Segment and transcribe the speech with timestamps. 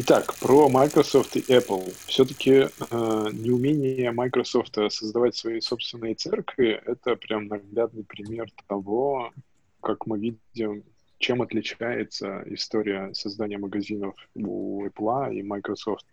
[0.00, 1.92] Итак, про Microsoft и Apple.
[2.06, 2.68] Все-таки э,
[3.32, 9.32] неумение Microsoft создавать свои собственные церкви– это прям наглядный пример того,
[9.82, 10.84] как мы видим,
[11.18, 16.06] чем отличается история создания магазинов у Apple и Microsoft.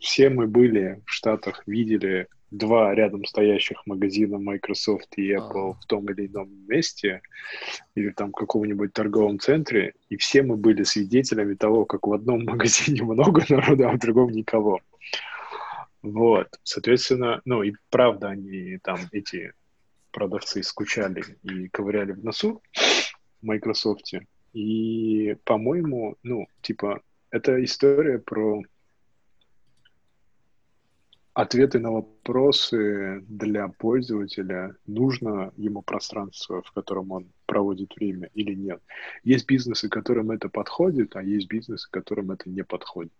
[0.00, 2.26] Все мы были в Штатах, видели
[2.58, 5.80] два рядом стоящих магазина Microsoft и Apple а.
[5.80, 7.22] в том или ином месте,
[7.94, 12.44] или там в каком-нибудь торговом центре, и все мы были свидетелями того, как в одном
[12.44, 14.80] магазине много народу, а в другом никого.
[16.02, 19.52] Вот, соответственно, ну и правда они там, эти
[20.12, 22.62] продавцы скучали и ковыряли в носу
[23.40, 24.12] в Microsoft.
[24.52, 27.00] И, по-моему, ну, типа,
[27.30, 28.62] это история про
[31.34, 38.80] ответы на вопросы для пользователя, нужно ему пространство, в котором он проводит время или нет.
[39.24, 43.12] Есть бизнесы, которым это подходит, а есть бизнесы, которым это не подходит.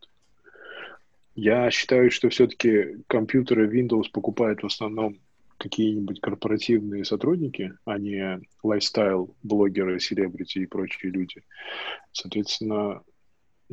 [1.34, 5.18] Я считаю, что все-таки компьютеры Windows покупают в основном
[5.58, 11.42] какие-нибудь корпоративные сотрудники, а не лайфстайл, блогеры, селебрити и прочие люди.
[12.12, 13.02] Соответственно,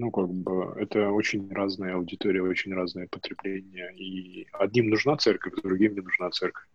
[0.01, 3.95] ну, как бы, это очень разная аудитория, очень разное потребление.
[3.95, 6.65] И одним нужна церковь, другим не нужна церковь.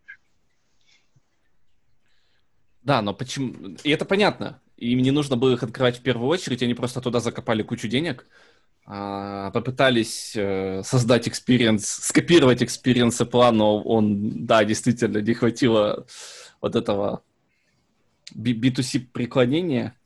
[2.82, 3.76] Да, но почему...
[3.82, 4.60] И это понятно.
[4.76, 8.26] Им не нужно было их открывать в первую очередь, они просто туда закопали кучу денег,
[8.84, 16.06] а, попытались э, создать experience, скопировать experience Apple, но он, да, действительно, не хватило
[16.60, 17.24] вот этого
[18.36, 19.96] B2C преклонения,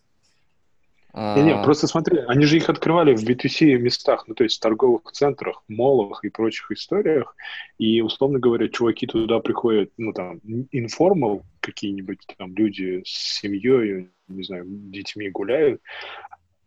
[1.14, 4.61] не, не, просто смотри, они же их открывали в B2C местах, ну, то есть в
[4.61, 7.34] торговых центрах, молах и прочих историях,
[7.78, 14.42] и, условно говоря, чуваки туда приходят, ну, там, informal какие-нибудь там люди с семьей, не
[14.44, 15.81] знаю, детьми гуляют,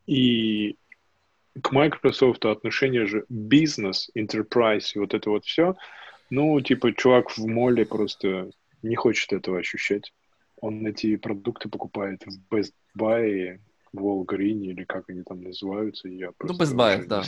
[0.08, 0.76] и
[1.62, 5.76] к Microsoft отношение же бизнес, enterprise и вот это вот все,
[6.30, 8.50] ну, типа, чувак в моле просто
[8.82, 10.14] не хочет этого ощущать.
[10.60, 13.60] Он эти продукты покупает в Best Buy,
[13.94, 16.08] Волгрине или как они там называются.
[16.08, 17.24] Я ну, Buy, да.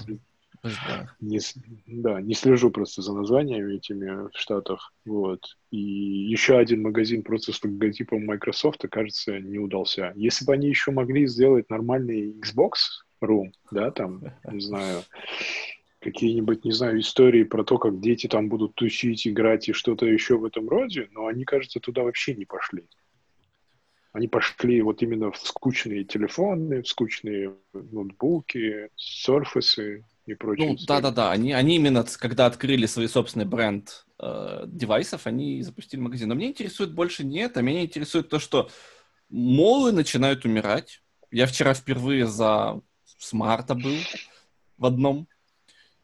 [1.20, 1.40] Не,
[1.86, 4.94] да, не слежу просто за названиями этими в Штатах.
[5.06, 5.42] Вот.
[5.70, 10.14] И еще один магазин просто с логотипом Microsoft, кажется, не удался.
[10.16, 12.72] Если бы они еще могли сделать нормальный Xbox
[13.24, 15.04] Room, да, там, не знаю,
[16.00, 20.38] какие-нибудь, не знаю, истории про то, как дети там будут тусить, играть и что-то еще
[20.38, 22.86] в этом роде, но они, кажется, туда вообще не пошли.
[24.16, 30.70] Они пошли вот именно в скучные телефоны, в скучные ноутбуки, Surface и прочее.
[30.70, 36.30] Ну, да-да-да, они, они именно, когда открыли свой собственный бренд э, девайсов, они запустили магазин.
[36.30, 38.70] Но меня интересует больше не это, меня интересует то, что
[39.28, 41.02] молы начинают умирать.
[41.30, 42.80] Я вчера впервые за
[43.18, 43.98] смарта был
[44.78, 45.28] в одном,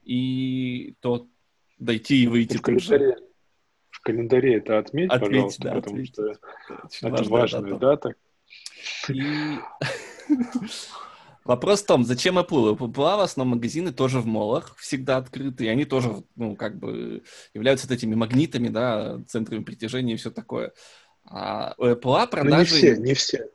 [0.04, 1.30] и то
[1.80, 3.16] дойти и выйти в тоже
[4.02, 6.08] в календаре это отметь, отметь пожалуйста, да, потому отметь.
[6.10, 6.40] что это,
[7.04, 8.16] это важная дата.
[9.10, 9.60] И...
[11.46, 12.76] Вопрос в том, зачем Apple?
[12.76, 17.24] Apple в основном магазины тоже в молах, всегда открыты, и они тоже, ну, как бы
[17.54, 20.74] являются вот этими магнитами, да, центрами притяжения и все такое.
[21.24, 22.50] А у Apple продажи...
[22.50, 23.50] Ну, не все, не все.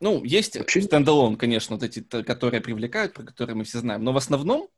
[0.00, 0.82] Ну, есть Вообще...
[0.82, 4.68] стендалон, конечно, вот эти, которые привлекают, про которые мы все знаем, но в основном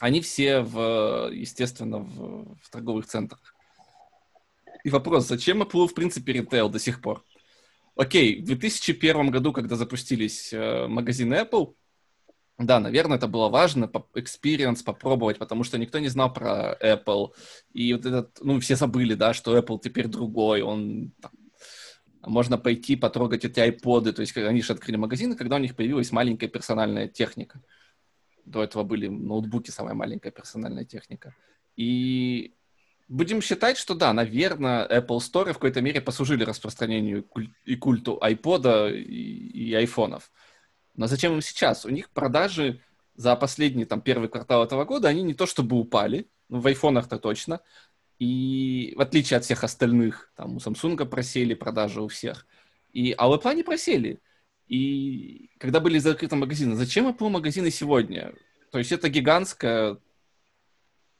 [0.00, 3.54] они все, в, естественно, в, в торговых центрах.
[4.84, 7.24] И вопрос, зачем Apple, в принципе, ритейл до сих пор?
[7.96, 11.74] Окей, в 2001 году, когда запустились э, магазины Apple,
[12.58, 17.32] да, наверное, это было важно, experience попробовать, потому что никто не знал про Apple.
[17.72, 21.32] И вот этот, ну, все забыли, да, что Apple теперь другой, он там,
[22.22, 26.12] можно пойти потрогать эти айподы, то есть они же открыли магазины, когда у них появилась
[26.12, 27.62] маленькая персональная техника.
[28.44, 31.34] До этого были ноутбуки, самая маленькая персональная техника.
[31.76, 32.52] И
[33.10, 37.26] Будем считать, что да, наверное, Apple Store в какой-то мере послужили распространению
[37.64, 40.30] и культу iPod и, и айфонов.
[40.94, 41.84] Но зачем им сейчас?
[41.84, 42.80] У них продажи
[43.16, 47.18] за последний там первый квартал этого года, они не то чтобы упали, ну, в айфонах-то
[47.18, 47.62] точно,
[48.20, 52.46] и в отличие от всех остальных, там у Samsung просели продажи у всех,
[52.92, 54.20] и, а у Apple они просели.
[54.68, 58.32] И когда были закрыты магазины, зачем Apple магазины сегодня?
[58.70, 59.98] То есть это гигантская...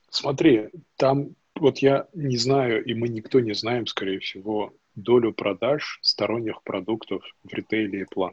[0.09, 5.99] Смотри, там вот я не знаю, и мы никто не знаем, скорее всего, долю продаж
[6.03, 8.33] сторонних продуктов в ритейле Apple.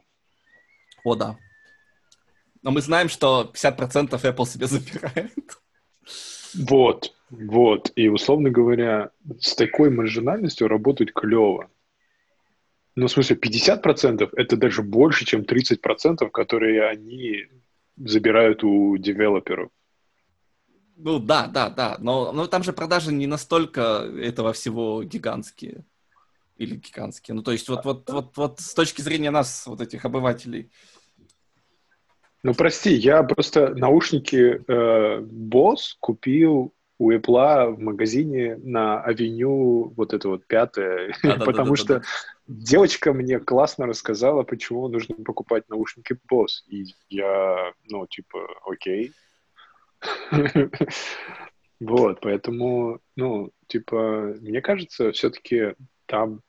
[1.03, 1.37] О, да.
[2.63, 5.33] Но мы знаем, что 50% Apple себе забирает.
[6.55, 7.91] Вот, вот.
[7.95, 11.69] И, условно говоря, с такой маржинальностью работать клево.
[12.95, 17.45] Ну, в смысле, 50% это даже больше, чем 30%, которые они
[17.97, 19.69] забирают у девелоперов.
[20.97, 23.81] Ну да, да, да, но, но там же продажи не настолько
[24.19, 25.85] этого всего гигантские
[26.57, 27.35] или гигантские.
[27.35, 30.71] Ну то есть вот, вот, вот, вот с точки зрения нас, вот этих обывателей.
[32.41, 40.13] Ну прости, я просто наушники э, Bose купил у Apple в магазине на авеню вот
[40.13, 42.01] это вот пятое, да, потому да, да, что
[42.47, 46.65] девочка мне классно рассказала, почему нужно покупать наушники Bose.
[46.67, 49.13] И я, ну, типа, окей.
[51.79, 55.75] Вот, поэтому, ну, типа, мне кажется, все-таки
[56.07, 56.41] там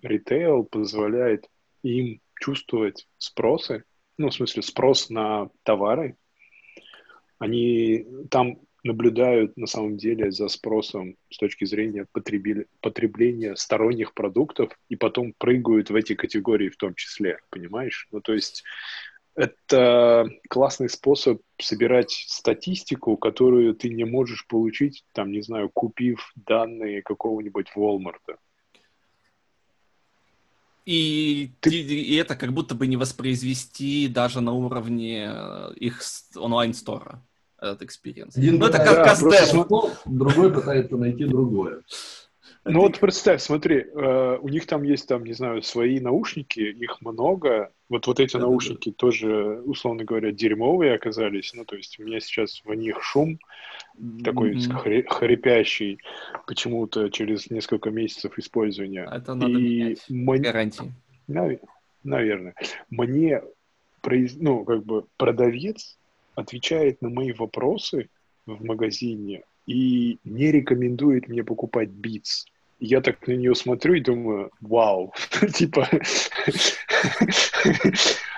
[0.00, 1.46] ритейл позволяет
[1.82, 3.82] им чувствовать спросы,
[4.16, 6.16] ну, в смысле, спрос на товары.
[7.38, 14.96] Они там наблюдают на самом деле за спросом с точки зрения потребления сторонних продуктов и
[14.96, 18.06] потом прыгают в эти категории в том числе, понимаешь?
[18.12, 18.62] Ну, то есть
[19.36, 27.02] это классный способ собирать статистику, которую ты не можешь получить, там, не знаю, купив данные
[27.02, 28.38] какого-нибудь Walmart.
[30.86, 31.70] И, ты...
[31.70, 36.00] и это как будто бы не воспроизвести даже на уровне э, их
[36.36, 37.22] онлайн- store а
[37.60, 38.36] этот experience.
[38.36, 39.66] Один ну, это как да, просто...
[40.06, 41.82] другой пытается найти другое.
[42.68, 47.00] Ну вот представь, смотри, э, у них там есть, там, не знаю, свои наушники, их
[47.00, 47.70] много.
[47.88, 51.54] Вот, вот эти наушники тоже, условно говоря, дерьмовые оказались.
[51.54, 53.38] Ну, то есть у меня сейчас в них шум
[54.24, 54.58] такой
[55.08, 55.98] хрипящий
[56.46, 59.08] почему-то через несколько месяцев использования.
[59.12, 60.42] Это надо И менять.
[60.42, 60.92] Гарантии.
[61.28, 61.52] Нав...
[62.02, 62.54] Наверное.
[62.90, 63.42] Мне,
[64.04, 65.98] ну, как бы продавец
[66.34, 68.08] отвечает на мои вопросы
[68.44, 72.46] в магазине и не рекомендует мне покупать Beats.
[72.78, 75.14] Я так на нее смотрю и думаю, вау,
[75.54, 75.88] типа,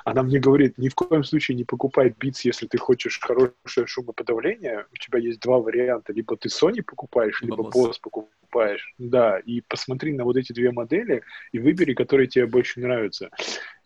[0.05, 4.87] она мне говорит, ни в коем случае не покупай Beats, если ты хочешь хорошее шумоподавление.
[4.93, 8.95] У тебя есть два варианта, либо ты Sony покупаешь, либо, Bose покупаешь.
[8.99, 13.31] Да, и посмотри на вот эти две модели и выбери, которые тебе больше нравятся.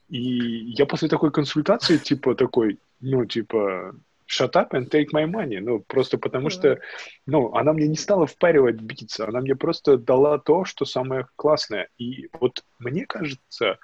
[0.09, 3.95] И я после такой консультации, типа, такой, ну, типа,
[4.33, 5.61] shut up and take my money.
[5.61, 6.81] Ну, просто потому что,
[7.27, 11.89] ну, она мне не стала впаривать биться, она мне просто дала то, что самое классное.
[11.99, 13.79] И вот мне кажется,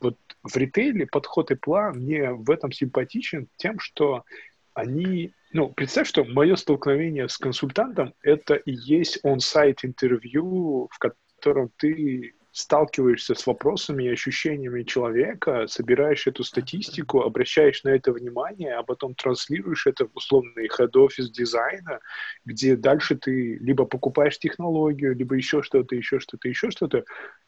[0.00, 4.24] вот в ритейле подход Apple мне в этом симпатичен тем, что
[4.72, 11.70] они, ну, представь, что мое столкновение с консультантом— это и есть он-сайт интервью, в котором
[11.76, 18.84] ты сталкиваешься с вопросами и ощущениями человека, собираешь эту статистику, обращаешь на это внимание, а
[18.84, 21.98] потом транслируешь это в условный head-office дизайна,
[22.44, 27.04] где дальше ты либо покупаешь технологию, либо еще что-то, еще что-то, еще что-то.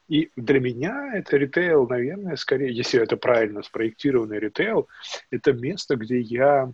[0.09, 4.89] И для меня это ритейл, наверное, скорее, если это правильно спроектированный ритейл,
[5.31, 6.73] это место, где я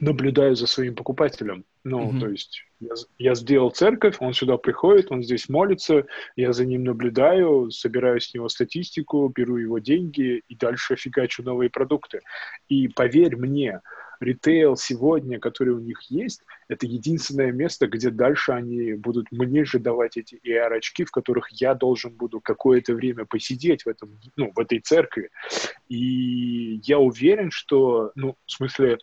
[0.00, 1.66] наблюдаю за своим покупателем.
[1.82, 2.20] Ну, mm-hmm.
[2.20, 6.06] то есть я, я сделал церковь, он сюда приходит, он здесь молится,
[6.36, 11.70] я за ним наблюдаю, собираю с него статистику, беру его деньги и дальше фигачу новые
[11.70, 12.20] продукты.
[12.68, 13.80] И поверь мне,
[14.20, 19.78] ритейл сегодня, который у них есть, это единственное место, где дальше они будут мне же
[19.78, 24.58] давать эти AR-очки, в которых я должен буду какое-то время посидеть в, этом, ну, в
[24.58, 25.30] этой церкви.
[25.88, 28.98] И я уверен, что, ну, в смысле,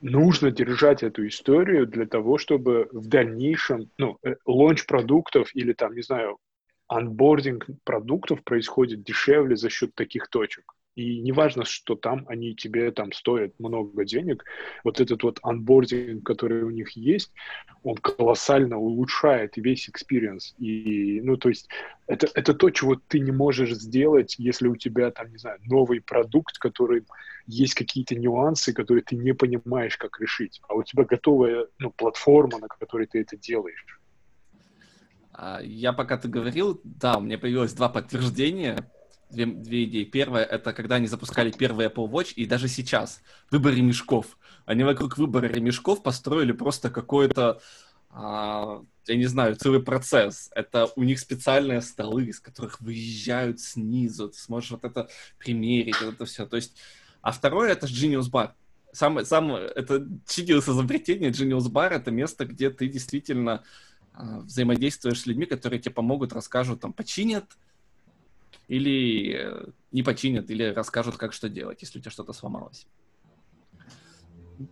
[0.00, 5.94] нужно держать эту историю для того, чтобы в дальнейшем, ну, э, лонч продуктов или там,
[5.94, 6.38] не знаю,
[6.88, 10.72] анбординг продуктов происходит дешевле за счет таких точек.
[10.96, 14.44] И неважно, что там они тебе там стоят много денег,
[14.82, 17.32] вот этот вот анбординг, который у них есть,
[17.84, 20.54] он колоссально улучшает весь experience.
[20.58, 21.68] И, ну, то есть
[22.06, 26.00] это, это то, чего ты не можешь сделать, если у тебя там, не знаю, новый
[26.00, 27.04] продукт, который
[27.46, 30.60] есть какие-то нюансы, которые ты не понимаешь, как решить.
[30.68, 34.00] А у тебя готовая ну, платформа, на которой ты это делаешь.
[35.32, 38.90] А, я пока ты говорил, да, у меня появилось два подтверждения
[39.30, 40.04] две, две идеи.
[40.04, 44.38] Первое, это когда они запускали первый Apple Watch, и даже сейчас, выбор ремешков.
[44.66, 47.60] Они вокруг выбора ремешков построили просто какой-то,
[48.10, 50.50] а, я не знаю, целый процесс.
[50.54, 54.28] Это у них специальные столы, из которых выезжают снизу.
[54.28, 55.08] Ты сможешь вот это
[55.38, 56.46] примерить, вот это все.
[56.46, 56.76] То есть,
[57.22, 58.52] а второе, это Genius Bar.
[58.92, 59.96] Самое, самое, это
[60.26, 63.62] Genius изобретение, Genius Bar— это место, где ты действительно
[64.12, 67.44] а, взаимодействуешь с людьми, которые тебе помогут, расскажут, там, починят,
[68.68, 72.86] или э, не починят, или расскажут, как что делать, если у тебя что-то сломалось.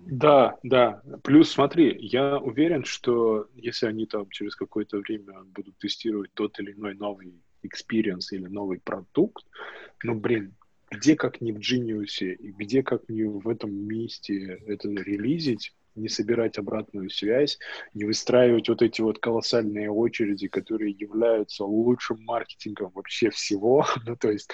[0.07, 1.03] Да, да.
[1.23, 6.73] Плюс смотри, я уверен, что если они там через какое-то время будут тестировать тот или
[6.73, 9.45] иной новый experience или новый продукт,
[10.03, 10.55] ну, блин,
[10.91, 16.09] где как не в Genius, и где как не в этом месте это релизить, не
[16.09, 17.59] собирать обратную связь,
[17.95, 23.87] не выстраивать вот эти вот колоссальные очереди, которые являются лучшим маркетингом вообще всего.
[24.07, 24.50] ну, то есть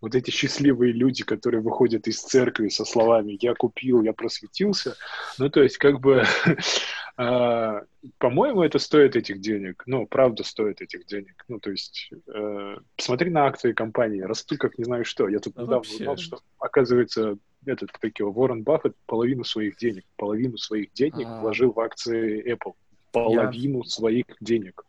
[0.00, 4.96] вот эти счастливые люди, которые выходят из церкви со словами «я купил, я просветился»,
[5.38, 6.24] ну, то есть как бы
[7.20, 7.80] А,
[8.18, 9.82] по-моему, это стоит этих денег.
[9.86, 11.44] Ну, правда стоит этих денег.
[11.48, 15.28] Ну, то есть, э, посмотри на акции компании, растут как не знаю что.
[15.28, 20.04] Я тут а недавно узнал, что, оказывается, этот, как его, Уоррен Баффет половину своих денег,
[20.16, 21.40] половину своих денег а...
[21.40, 22.74] вложил в акции Apple.
[23.10, 23.84] Половину Я...
[23.84, 24.84] своих денег.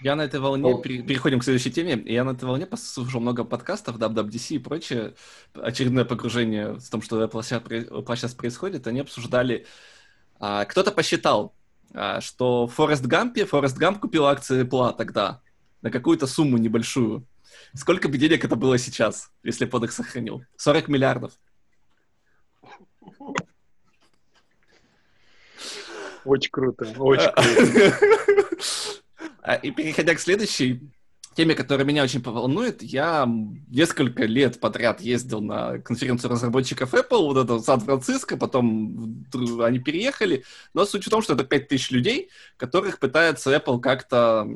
[0.00, 0.78] Я на этой волне, О.
[0.78, 5.14] переходим к следующей теме, я на этой волне послушал много подкастов, WWDC и прочее,
[5.54, 7.42] очередное погружение в том, что Apple
[8.16, 9.66] сейчас происходит, они обсуждали
[10.38, 11.54] а, кто-то посчитал,
[11.94, 15.40] а, что Форест Гампе, Форест Гамп купил акции Apple тогда
[15.82, 17.26] на какую-то сумму небольшую.
[17.74, 20.44] Сколько бы денег это было сейчас, если бы он их сохранил?
[20.56, 21.32] 40 миллиардов.
[26.24, 27.98] Очень круто, очень круто.
[29.48, 30.90] А, и переходя к следующей
[31.36, 33.28] теме, которая меня очень поволнует, я
[33.68, 39.26] несколько лет подряд ездил на конференцию разработчиков Apple, вот это в Сан-Франциско, потом
[39.60, 44.48] они переехали, но суть в том, что это 5000 людей, которых пытается Apple как-то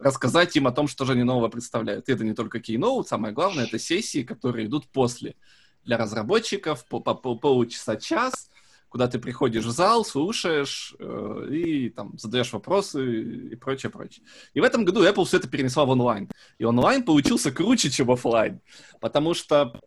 [0.00, 2.08] рассказать им о том, что же они нового представляют.
[2.08, 5.36] И это не только Keynote, самое главное, это сессии, которые идут после
[5.84, 8.50] для разработчиков по, по, по полчаса, час,
[8.94, 14.24] куда ты приходишь в зал, слушаешь э, и там задаешь вопросы и прочее, прочее.
[14.54, 16.30] И в этом году Apple все это перенесла в онлайн.
[16.58, 18.60] И онлайн получился круче, чем офлайн,
[19.00, 19.80] потому что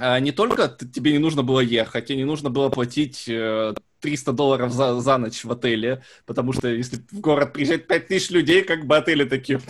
[0.00, 4.32] э, не только тебе не нужно было ехать, тебе не нужно было платить э, 300
[4.32, 8.86] долларов за, за ночь в отеле, потому что если в город приезжает 5000 людей, как
[8.86, 9.60] бы отели такие...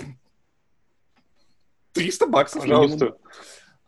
[1.92, 3.04] 300 баксов Пожалуйста.
[3.04, 3.18] Минимум.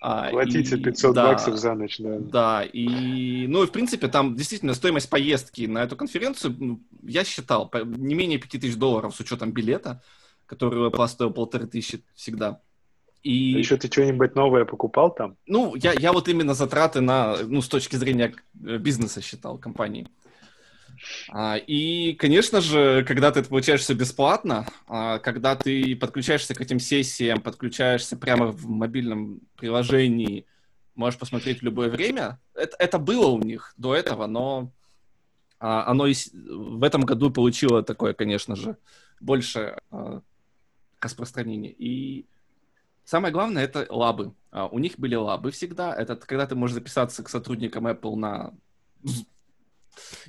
[0.02, 2.18] А, Платите и, 500 да, баксов за ночь, да.
[2.18, 7.22] Да, и, ну, и, в принципе, там действительно стоимость поездки на эту конференцию, ну, я
[7.22, 10.02] считал, не менее 5000 долларов с учетом билета,
[10.46, 12.60] который стоил полторы тысячи всегда.
[13.22, 13.54] И...
[13.54, 15.36] А еще ты что-нибудь новое покупал там?
[15.46, 20.08] Ну, я, я вот именно затраты на, ну, с точки зрения э, бизнеса считал компании.
[21.28, 26.60] А, и, конечно же, когда ты это получаешь все бесплатно, а, когда ты подключаешься к
[26.60, 30.46] этим сессиям, подключаешься прямо в мобильном приложении,
[30.94, 34.72] можешь посмотреть в любое время, это, это было у них до этого, но
[35.58, 38.76] а, оно в этом году получило такое, конечно же,
[39.20, 39.76] больше
[41.00, 41.72] распространение.
[41.72, 42.26] И
[43.04, 44.34] самое главное— это лабы.
[44.52, 45.94] У них были лабы всегда.
[45.94, 48.52] Это когда ты можешь записаться к сотрудникам Apple на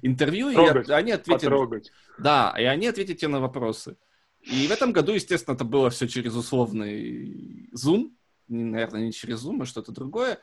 [0.02, 1.44] интервью, Трогать, и они ответят...
[1.44, 1.92] Потрогать.
[2.18, 3.98] Да, и они ответят тебе на вопросы.
[4.42, 8.12] И в этом году, естественно, это было все через условный Zoom,
[8.48, 10.40] наверное, не через Zoom, а что-то другое.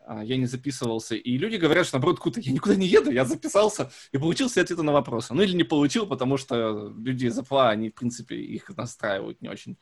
[0.00, 1.14] А, я не записывался.
[1.14, 4.62] И люди говорят, что, наоборот, куда я никуда не еду, я записался и получил все
[4.62, 5.34] ответы на вопросы.
[5.34, 9.50] Ну или не получил, потому что люди из Apple, они, в принципе, их настраивают не
[9.50, 9.78] очень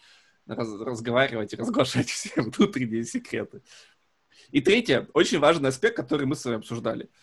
[0.47, 3.63] раз, разговаривать и разглашать все внутренние секреты.
[4.51, 7.09] И третье, очень важный аспект, который мы с вами обсуждали–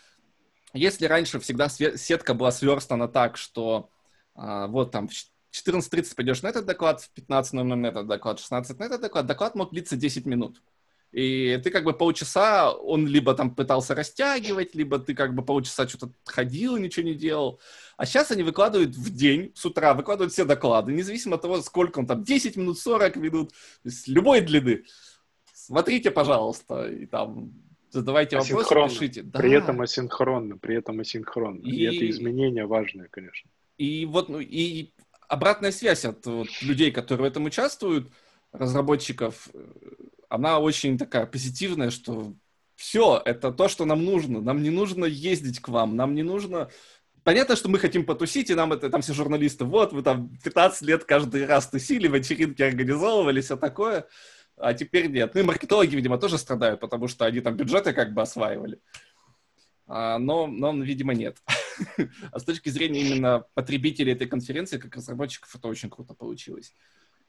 [0.74, 3.90] если раньше всегда сетка была сверстана так, что
[4.36, 5.12] а, вот там в
[5.54, 9.26] 14.30 пойдешь на этот доклад, в 15.00 на этот доклад, в 16 на этот доклад,
[9.26, 10.62] доклад мог длиться 10 минут.
[11.12, 15.88] И ты как бы полчаса, он либо там пытался растягивать, либо ты как бы полчаса
[15.88, 17.60] что-то ходил, ничего не делал.
[17.98, 22.00] А сейчас они выкладывают в день, с утра, выкладывают все доклады, независимо от того, сколько
[22.00, 24.86] он там, 10 минут, 40 минут, то есть любой длины.
[25.54, 27.54] Смотрите, пожалуйста, и там
[27.94, 29.22] задавайте вопросы, пишите.
[29.24, 29.40] Да.
[29.40, 31.62] При этом асинхронно, при этом асинхронно.
[31.62, 33.50] И, и это изменение важное, конечно.
[33.78, 34.92] И вот, ну, и
[35.28, 38.12] обратная связь от вот, людей, которые в этом участвуют,
[38.52, 39.66] разработчиков, э,
[40.30, 42.34] она очень такая позитивная, что
[42.76, 44.42] все, это то, что нам нужно.
[44.42, 46.70] Нам не нужно ездить к вам, нам не нужно...
[47.24, 50.82] Понятно, что мы хотим потусить, и нам это, там все журналисты, вот, вы там 15
[50.82, 54.08] лет каждый раз тусили, вечеринки организовывали, все такое
[54.58, 55.34] а теперь нет.
[55.34, 58.80] Ну и маркетологи, видимо, тоже страдают, потому что они там бюджеты как бы осваивали.
[59.88, 61.38] А, но, но, видимо, нет.
[62.32, 66.74] а с точки зрения именно потребителей этой конференции, как разработчиков, это очень круто получилось.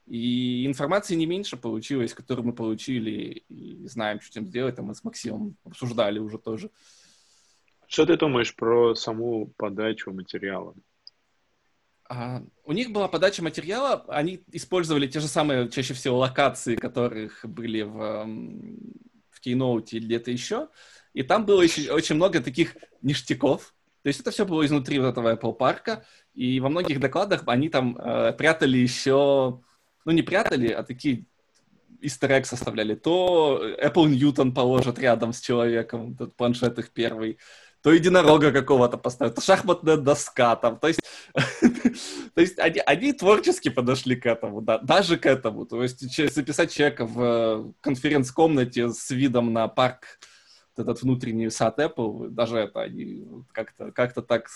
[0.07, 4.93] И информации не меньше получилось, которую мы получили, и знаем, что этим сделать, а мы
[4.93, 6.69] с Максимом обсуждали уже тоже.
[7.87, 10.75] Что ты думаешь про саму подачу материала?
[12.07, 17.43] А, у них была подача материала, они использовали те же самые, чаще всего, локации, которых
[17.43, 18.25] были в,
[19.31, 20.69] в Keynote или где-то еще,
[21.13, 25.07] и там было еще очень много таких ништяков, то есть это все было изнутри вот
[25.07, 29.61] этого Apple парка, и во многих докладах они там э, прятали еще,
[30.05, 31.25] ну не прятали, а такие
[32.03, 32.93] egg составляли.
[32.93, 37.39] То Apple Newton положат рядом с человеком, этот планшет их первый,
[37.81, 40.79] то единорога какого-то поставят, то шахматная доска там.
[40.79, 41.01] То есть,
[42.33, 45.65] то есть они, они творчески подошли к этому, да, даже к этому.
[45.65, 45.99] То есть
[46.33, 50.19] записать человека в э, конференц-комнате с видом на парк,
[50.77, 54.49] этот внутренний сад Apple, даже это они как-то как так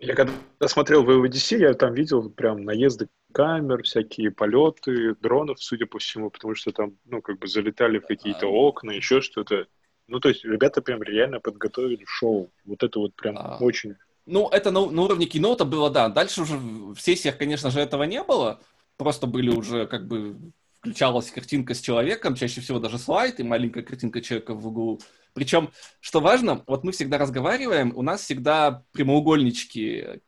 [0.00, 0.32] я когда
[0.66, 6.30] смотрел в VVDC, я там видел прям наезды камер, всякие полеты, дронов, судя по всему,
[6.30, 9.66] потому что там, ну, как бы залетали в какие-то окна, еще что-то.
[10.08, 12.50] Ну, то есть ребята прям реально подготовили шоу.
[12.64, 13.58] Вот это вот прям а...
[13.60, 13.96] очень...
[14.30, 16.08] Ну, это на, на уровне кино это было, да.
[16.08, 18.60] Дальше уже в сессиях, конечно же, этого не было.
[18.96, 20.36] Просто были уже как бы
[20.80, 25.00] включалась картинка с человеком, чаще всего даже слайд и маленькая картинка человека в углу.
[25.34, 25.70] Причем,
[26.00, 30.18] что важно, вот мы всегда разговариваем, у нас всегда прямоугольнички э,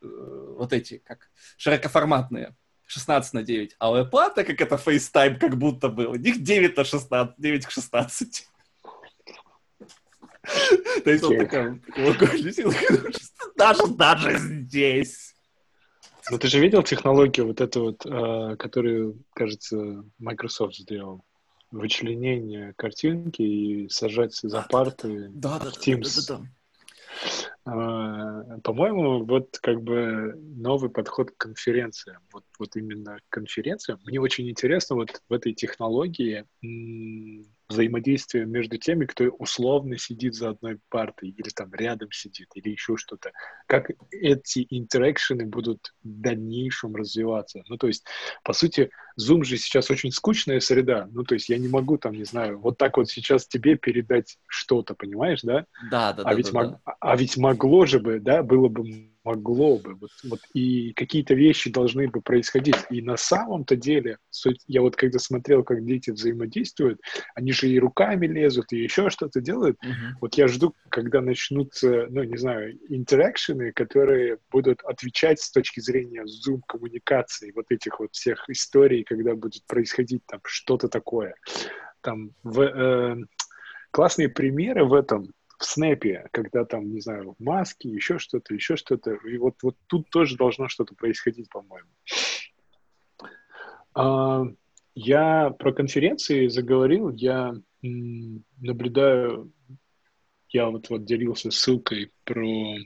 [0.00, 2.54] вот эти, как широкоформатные,
[2.86, 3.76] 16 на 9.
[3.78, 7.66] А у Apple, как это FaceTime как будто было, у них 9 на 16, 9
[7.66, 8.48] к 16.
[11.04, 11.80] То есть вот такая
[13.56, 15.34] даже, даже здесь.
[16.30, 21.24] Ну ты же видел технологию вот эту вот, э, которую, кажется, Microsoft сделал?
[21.72, 26.28] вычленение картинки и сажать за парты да, в Teams.
[26.28, 26.50] Да, да, да, да.
[28.62, 32.22] По-моему, вот как бы новый подход к конференциям.
[32.32, 34.00] Вот, вот именно конференциям.
[34.04, 36.44] Мне очень интересно вот в этой технологии
[37.72, 42.96] взаимодействие между теми, кто условно сидит за одной партой, или там рядом сидит, или еще
[42.96, 43.32] что-то.
[43.66, 47.62] Как эти интеракшены будут в дальнейшем развиваться.
[47.68, 48.04] Ну, то есть,
[48.44, 51.08] по сути, Zoom же сейчас очень скучная среда.
[51.10, 54.38] Ну, то есть, я не могу там, не знаю, вот так вот сейчас тебе передать
[54.46, 55.66] что-то, понимаешь, да?
[55.90, 56.34] Да, да, а да.
[56.34, 56.70] Ведь да, мог...
[56.70, 56.96] да.
[57.00, 59.94] А ведь могло же бы, да, было бы могло бы.
[59.94, 62.76] Вот, вот, и какие-то вещи должны бы происходить.
[62.90, 64.18] И на самом-то деле,
[64.66, 67.00] я вот когда смотрел, как дети взаимодействуют,
[67.34, 69.76] они же и руками лезут, и еще что-то делают.
[69.84, 70.16] Uh-huh.
[70.20, 76.26] Вот я жду, когда начнутся, ну, не знаю, интеракшены, которые будут отвечать с точки зрения
[76.26, 81.34] зум-коммуникации, вот этих вот всех историй, когда будет происходить там что-то такое.
[82.00, 83.16] Там в, э,
[83.92, 89.12] классные примеры в этом в снэпе, когда там, не знаю, маски, еще что-то, еще что-то.
[89.12, 91.88] И вот, вот тут тоже должно что-то происходить, по-моему.
[93.94, 94.44] А,
[94.94, 99.52] я про конференции заговорил, я м, наблюдаю,
[100.48, 102.76] я вот, вот делился ссылкой про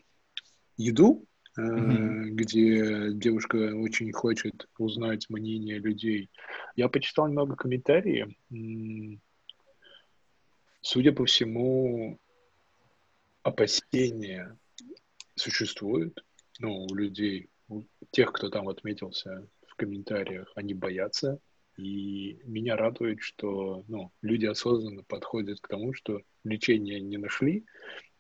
[0.77, 1.27] еду,
[1.59, 2.23] mm-hmm.
[2.31, 6.31] где девушка очень хочет узнать мнение людей.
[6.75, 8.29] Я почитал немного комментариев.
[10.83, 12.21] Судя по всему,
[13.47, 14.59] опасения
[15.37, 16.25] существуют,
[16.59, 21.39] ну, у людей, у тех, кто там отметился в комментариях, они боятся,
[21.77, 27.65] и меня радует, что ну, люди осознанно подходят к тому, что лечения не нашли,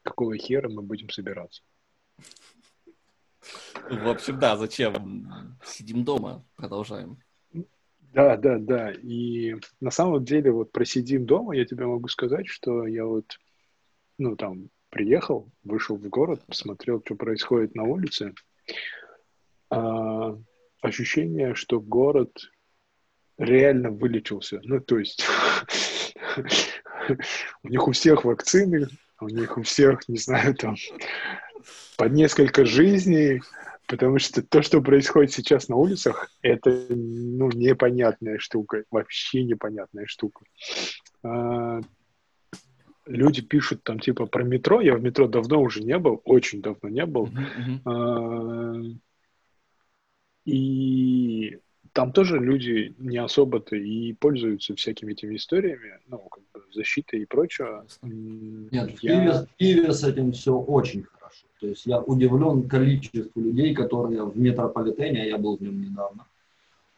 [0.05, 1.63] какого хера мы будем собираться.
[3.91, 5.59] В общем, да, зачем?
[5.65, 7.19] Сидим дома, продолжаем.
[8.13, 8.93] Да, да, да.
[8.93, 13.39] И на самом деле вот про сидим дома я тебе могу сказать, что я вот,
[14.19, 18.33] ну там, приехал, вышел в город, посмотрел, что происходит на улице.
[19.69, 20.35] А,
[20.81, 22.31] ощущение, что город
[23.37, 24.59] реально вылечился.
[24.65, 25.23] Ну, то есть
[27.63, 28.89] у них у всех вакцины,
[29.21, 30.77] у них у всех, не знаю, там,
[31.99, 33.43] под несколько жизней,
[33.87, 40.47] потому что то, что происходит сейчас на улицах, это, ну, непонятная штука, вообще непонятная штука.
[41.23, 41.81] А,
[43.07, 44.81] люди пишут там типа про метро.
[44.81, 47.27] Я в метро давно уже не был, очень давно не был.
[47.27, 48.97] Uh-huh, uh-huh.
[50.45, 51.59] И
[51.93, 57.25] там тоже люди не особо-то и пользуются всякими этими историями, ну, как бы защитой и
[57.25, 57.85] прочее.
[58.03, 61.47] Нет, в, Киеве, в Киеве с этим все очень хорошо.
[61.59, 66.27] То есть я удивлен количеству людей, которые в метрополитене, а я был в нем недавно,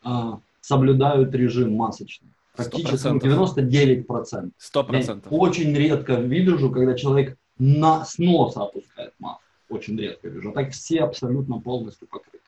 [0.03, 2.29] а, соблюдают режим масочный.
[2.59, 4.51] Практически 99%.
[4.59, 5.23] 100%.
[5.31, 9.43] Я очень редко вижу, когда человек на, с носа опускает маску.
[9.69, 10.51] Очень редко вижу.
[10.51, 12.39] А так все абсолютно полностью покрыты.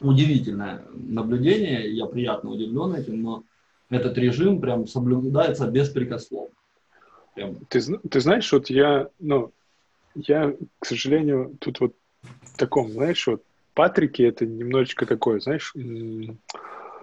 [0.00, 3.42] Удивительное наблюдение, я приятно удивлен этим, но
[3.90, 6.54] этот режим прям соблюдается беспрекословно.
[7.34, 7.56] Прям.
[7.68, 9.50] Ты, ты знаешь, вот я, ну,
[10.14, 11.94] я, к сожалению, тут вот
[12.42, 13.42] в таком, знаешь, вот
[13.74, 15.74] Патрики это немножечко такое, знаешь,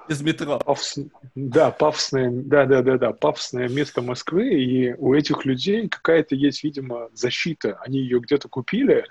[0.08, 0.60] из метро.
[0.60, 1.00] Пафос...
[1.36, 6.64] Да, пафосное, да, да, да, да, пафосное место Москвы, и у этих людей какая-то есть,
[6.64, 7.80] видимо, защита.
[7.86, 9.06] Они ее где-то купили,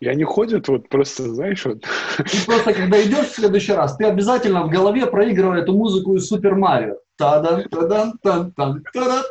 [0.00, 1.84] и они ходят вот просто, знаешь, вот...
[2.18, 6.26] И просто, когда идешь в следующий раз, ты обязательно в голове проигрывай эту музыку из
[6.26, 6.96] Супер Марио.
[7.16, 9.24] Тадан, тадан, тан, тан, тадан,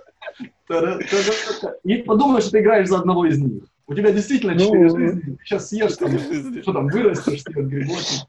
[1.83, 3.63] и подумаешь, что ты играешь за одного из них.
[3.88, 5.38] У тебя действительно ну, четыре ну, жизни.
[5.45, 6.19] Сейчас съешь там,
[6.62, 8.27] что там, вырастешь, съешь грибочек.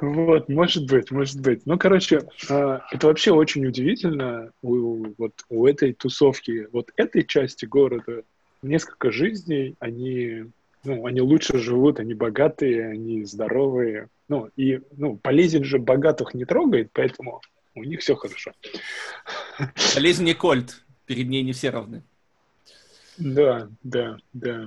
[0.00, 1.66] Вот, может быть, может быть.
[1.66, 7.66] Ну, короче, а, это вообще очень удивительно у, вот, у этой тусовки, вот этой части
[7.66, 8.22] города
[8.62, 10.44] несколько жизней, они,
[10.84, 14.08] ну, они лучше живут, они богатые, они здоровые.
[14.28, 17.40] Ну, и, ну, болезнь же богатых не трогает, поэтому
[17.74, 18.52] у них все хорошо.
[19.94, 22.02] Болезнь не кольт, перед ней не все равны.
[23.18, 24.66] Да, да, да.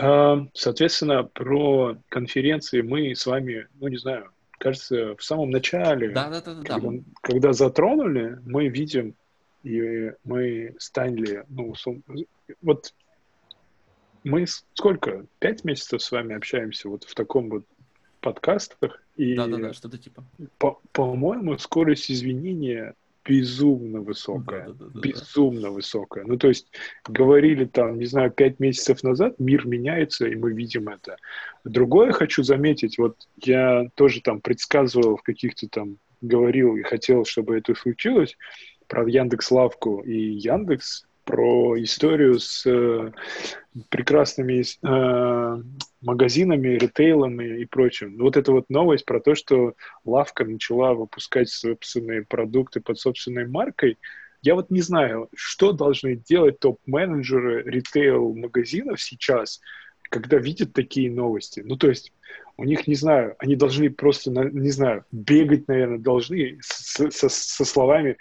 [0.00, 6.30] А, соответственно, про конференции мы с вами, ну не знаю, кажется, в самом начале, да,
[6.30, 9.14] да, да, да, когда, когда затронули, мы видим,
[9.62, 11.74] и мы станли, ну,
[12.62, 12.94] вот
[14.24, 17.64] мы сколько, пять месяцев с вами общаемся вот в таком вот
[18.20, 20.24] подкастах, и, да, да, да, что-то типа.
[20.58, 24.68] По- по-моему, скорость извинения безумно высокая.
[24.68, 25.70] Да, да, да, безумно да.
[25.70, 26.24] высокая.
[26.24, 26.68] Ну, то есть,
[27.06, 31.16] говорили там, не знаю, пять месяцев назад, мир меняется, и мы видим это.
[31.64, 37.56] Другое хочу заметить, вот я тоже там предсказывал в каких-то там, говорил и хотел, чтобы
[37.56, 38.36] это случилось,
[38.88, 43.12] про Яндекс Лавку и Яндекс, про историю с э,
[43.88, 45.62] прекрасными э,
[46.00, 48.18] магазинами, ритейлами и прочим.
[48.18, 53.96] Вот эта вот новость про то, что лавка начала выпускать собственные продукты под собственной маркой,
[54.42, 59.60] я вот не знаю, что должны делать топ-менеджеры ритейл-магазинов сейчас,
[60.02, 61.62] когда видят такие новости.
[61.64, 62.12] Ну, то есть
[62.56, 67.64] у них, не знаю, они должны просто, не знаю, бегать, наверное, должны со, со, со
[67.64, 68.16] словами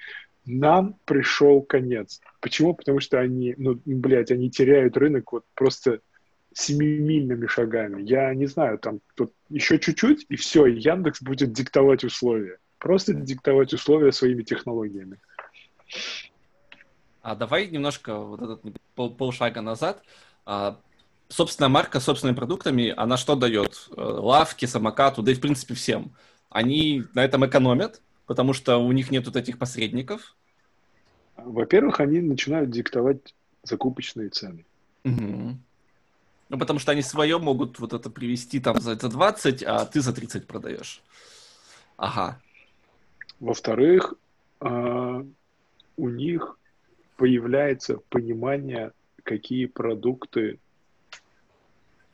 [0.46, 2.22] нам пришел конец.
[2.42, 2.74] Почему?
[2.74, 6.00] Потому что они, ну, блядь, они теряют рынок вот просто
[6.54, 8.02] семимильными шагами.
[8.02, 12.58] Я не знаю, там тут еще чуть-чуть, и все, Яндекс будет диктовать условия.
[12.80, 15.18] Просто диктовать условия своими технологиями.
[17.22, 18.62] А давай немножко вот этот
[18.96, 20.02] пол, полшага назад.
[20.46, 20.80] А,
[21.28, 23.90] собственная марка с собственными продуктами, она что дает?
[23.96, 26.16] Э, лавки, самокату, да и в принципе всем.
[26.50, 30.36] Они на этом экономят, потому что у них нет вот этих посредников,
[31.36, 34.66] во-первых, они начинают диктовать закупочные цены.
[35.04, 35.58] Угу.
[36.50, 40.02] Ну, потому что они свое могут вот это привести там за, за 20, а ты
[40.02, 41.02] за 30 продаешь.
[41.98, 42.40] Ага.
[43.40, 44.14] Во-вторых,
[44.62, 45.24] э,
[45.98, 46.60] у них
[47.18, 48.92] появляется понимание,
[49.24, 50.60] какие продукты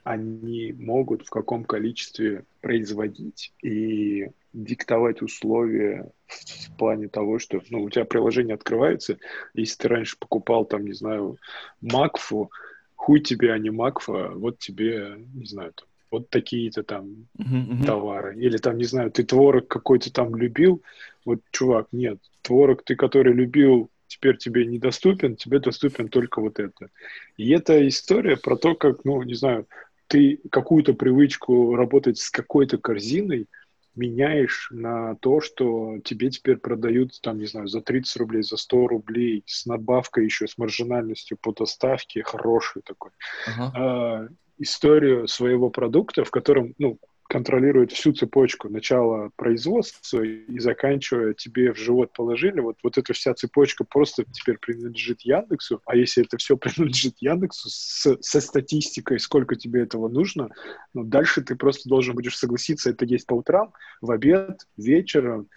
[0.05, 7.81] они могут в каком количестве производить и диктовать условия в, в плане того, что ну,
[7.81, 9.17] у тебя приложение открывается,
[9.55, 11.37] если ты раньше покупал там, не знаю,
[11.81, 12.51] Макфу,
[12.95, 18.37] хуй тебе, а не Макфа, вот тебе, не знаю, там, вот такие-то там uh-huh, товары.
[18.37, 20.83] Или там, не знаю, ты творог какой-то там любил,
[21.25, 26.89] вот, чувак, нет, творог ты, который любил, теперь тебе недоступен, тебе доступен только вот это.
[27.37, 29.67] И это история про то, как, ну, не знаю,
[30.07, 33.47] ты какую-то привычку работать с какой-то корзиной
[33.95, 38.87] меняешь на то, что тебе теперь продают, там, не знаю, за 30 рублей, за 100
[38.87, 43.11] рублей, с надбавкой еще, с маржинальностью по доставке, хороший такой,
[43.47, 44.25] uh-huh.
[44.25, 51.73] э, историю своего продукта, в котором, ну, контролирует всю цепочку начала производства и заканчивая тебе
[51.73, 56.37] в живот положили, вот, вот эта вся цепочка просто теперь принадлежит Яндексу, а если это
[56.37, 60.49] все принадлежит Яндексу с, со статистикой, сколько тебе этого нужно,
[60.93, 65.49] ну, дальше ты просто должен будешь согласиться, это есть по утрам, в обед, вечером,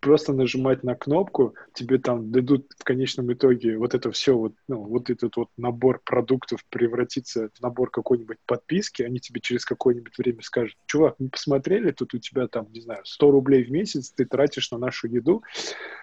[0.00, 4.82] просто нажимать на кнопку, тебе там дадут в конечном итоге вот это все, вот, ну,
[4.82, 10.42] вот этот вот набор продуктов превратится в набор какой-нибудь подписки, они тебе через какое-нибудь время
[10.42, 14.24] скажут, чувак, мы посмотрели, тут у тебя там, не знаю, 100 рублей в месяц ты
[14.24, 15.42] тратишь на нашу еду.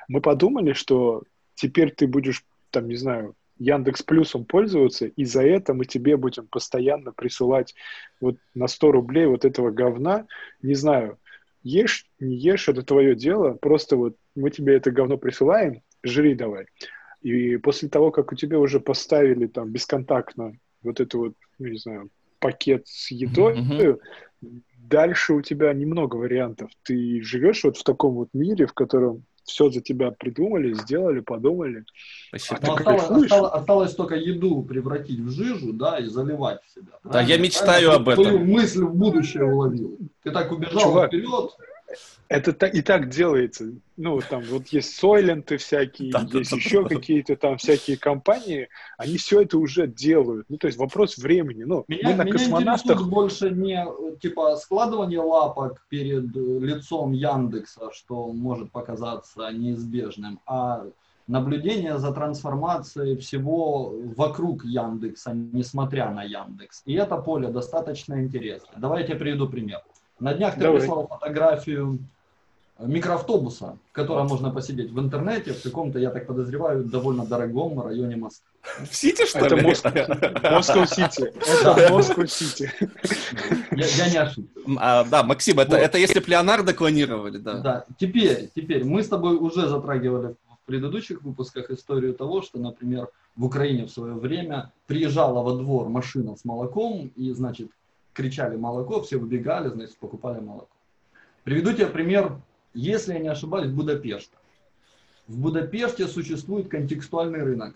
[0.07, 1.23] Мы подумали, что
[1.55, 6.47] теперь ты будешь, там, не знаю, Яндекс Плюсом пользоваться, и за это мы тебе будем
[6.47, 7.73] постоянно присылать
[8.21, 10.27] вот на 100 рублей вот этого говна,
[10.61, 11.17] не знаю,
[11.67, 16.65] ешь, не ешь, это твое дело, просто вот мы тебе это говно присылаем, жри давай.
[17.21, 20.53] И после того, как у тебя уже поставили там бесконтактно
[20.83, 23.99] вот это вот, ну, не знаю, пакет с едой, mm-hmm.
[24.77, 26.71] дальше у тебя немного вариантов.
[26.83, 31.85] Ты живешь вот в таком вот мире, в котором все за тебя придумали, сделали, подумали.
[32.27, 32.59] Спасибо.
[32.63, 36.91] А осталось, осталось, осталось только еду превратить в жижу, да, и заливать в себя.
[37.03, 38.23] Да, я мечтаю об этом.
[38.23, 39.97] Твою мысль в будущее уловил.
[40.23, 41.51] Ты так убежал Чувак, вперед.
[42.27, 43.71] Это и так делается.
[43.95, 48.67] Ну, там вот есть Сойленты всякие, да, есть да, еще да, какие-то там всякие компании,
[48.97, 50.45] они все это уже делают.
[50.49, 51.63] Ну, то есть вопрос времени.
[51.63, 53.07] Ну, меня, мы на меня космонавтах...
[53.07, 53.85] больше не
[54.19, 60.85] типа складывание лапок перед лицом Яндекса, что может показаться неизбежным, а
[61.27, 66.81] наблюдение за трансформацией всего вокруг Яндекса, несмотря на Яндекс.
[66.85, 68.73] И это поле достаточно интересно.
[68.77, 69.81] Давайте я приведу пример.
[70.19, 70.79] На днях ты Давай.
[70.79, 71.99] прислал фотографию
[72.79, 78.15] микроавтобуса, в котором можно посидеть в интернете, в каком-то, я так подозреваю, довольно дорогом районе
[78.15, 78.45] Москвы.
[78.89, 79.63] В Сити, что это ли?
[79.63, 81.33] Москва-Сити.
[81.63, 82.71] Это Москва-Сити.
[83.71, 84.51] Я не ошибся.
[84.77, 87.53] А, да, Максим, это, это если бы Леонардо клонировали, да.
[87.59, 93.07] Да, теперь, теперь, мы с тобой уже затрагивали в предыдущих выпусках историю того, что, например,
[93.35, 97.69] в Украине в свое время приезжала во двор машина с молоком, и, значит,
[98.17, 100.67] кричали молоко, все выбегали, значит, покупали молоко.
[101.45, 102.33] Приведу тебе пример
[102.77, 104.31] если я не ошибаюсь, Будапешт.
[105.27, 107.75] В Будапеште существует контекстуальный рынок.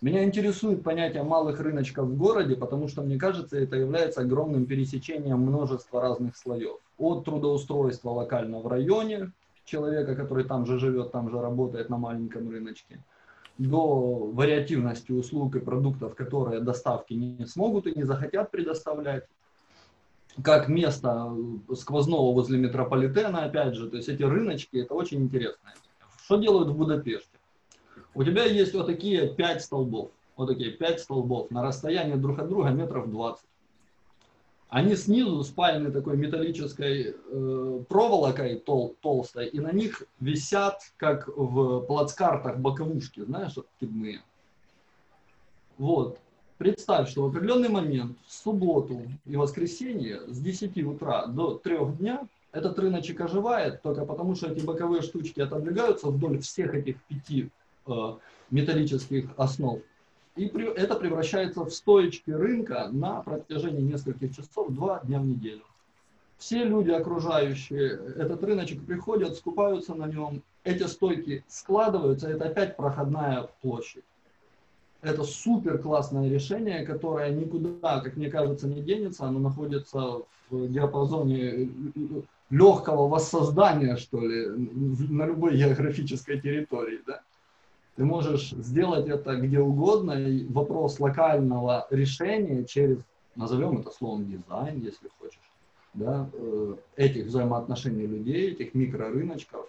[0.00, 5.40] Меня интересует понятие малых рыночков в городе, потому что, мне кажется, это является огромным пересечением
[5.40, 6.78] множества разных слоев.
[6.96, 9.32] От трудоустройства локально в районе,
[9.66, 13.02] человека, который там же живет, там же работает на маленьком рыночке,
[13.58, 19.26] до вариативности услуг и продуктов, которые доставки не смогут и не захотят предоставлять,
[20.42, 21.32] как место
[21.74, 25.72] сквозного возле метрополитена, опять же, то есть эти рыночки, это очень интересно.
[26.24, 27.28] Что делают в Будапеште?
[28.14, 32.48] У тебя есть вот такие пять столбов, вот такие пять столбов на расстоянии друг от
[32.48, 33.44] друга метров 20.
[34.68, 41.80] Они снизу спаяны такой металлической э, проволокой тол толстой, и на них висят, как в
[41.82, 44.22] плацкартах, боковушки, знаешь, откидные.
[45.78, 46.18] Вот.
[46.58, 52.28] Представь, что в определенный момент, в субботу и воскресенье с 10 утра до 3 дня
[52.52, 57.50] этот рыночек оживает только потому, что эти боковые штучки отодвигаются вдоль всех этих пяти
[57.88, 58.14] э,
[58.52, 59.80] металлических основ.
[60.36, 65.64] И при, это превращается в стоечки рынка на протяжении нескольких часов, два дня в неделю.
[66.38, 70.42] Все люди, окружающие этот рыночек, приходят, скупаются на нем.
[70.62, 74.04] Эти стойки складываются, это опять проходная площадь
[75.04, 79.26] это супер классное решение, которое никуда, как мне кажется, не денется.
[79.26, 81.70] Оно находится в диапазоне
[82.50, 87.00] легкого воссоздания, что ли, на любой географической территории.
[87.06, 87.20] Да?
[87.96, 90.12] Ты можешь сделать это где угодно.
[90.12, 92.98] И вопрос локального решения через,
[93.36, 95.38] назовем это словом дизайн, если хочешь,
[95.92, 99.68] да, э, этих взаимоотношений людей, этих микрорыночков,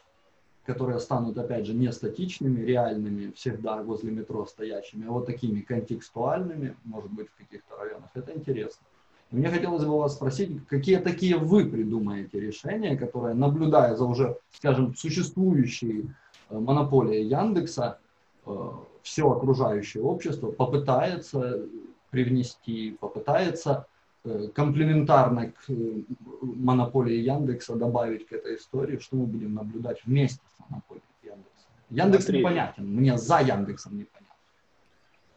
[0.65, 6.75] которые станут, опять же, не статичными, реальными, всегда возле метро стоящими, а вот такими контекстуальными,
[6.84, 8.10] может быть, в каких-то районах.
[8.13, 8.86] Это интересно.
[9.32, 14.38] И мне хотелось бы вас спросить, какие такие вы придумаете решения, которые, наблюдая за уже,
[14.51, 16.10] скажем, существующей
[16.49, 17.99] э, монополией Яндекса,
[18.45, 18.69] э,
[19.04, 21.67] все окружающее общество попытается
[22.10, 23.88] привнести, попытается
[24.53, 25.73] комплементарно к э,
[26.41, 31.67] монополии Яндекса добавить к этой истории, что мы будем наблюдать вместе с монополией Яндекса.
[31.89, 32.39] Яндекс Смотри.
[32.39, 34.35] непонятен, мне за Яндексом непонятно.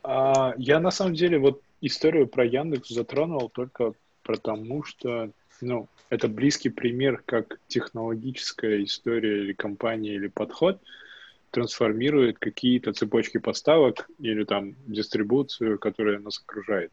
[0.02, 6.28] А, я на самом деле вот историю про Яндекс затронул только потому, что ну, это
[6.28, 10.80] близкий пример, как технологическая история или компания или подход
[11.50, 16.92] трансформирует какие-то цепочки поставок или там дистрибуцию, которая нас окружает.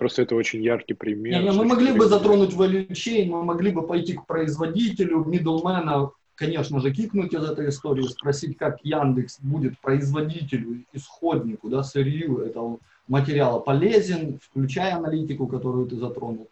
[0.00, 1.42] Просто это очень яркий пример.
[1.42, 6.08] Не, не, мы могли бы затронуть value chain, мы могли бы пойти к производителю, middleman,
[6.36, 12.78] конечно же, кикнуть из этой истории, спросить, как Яндекс будет производителю, исходнику, да, сырью этого
[13.08, 16.48] материала полезен, включая аналитику, которую ты затронул,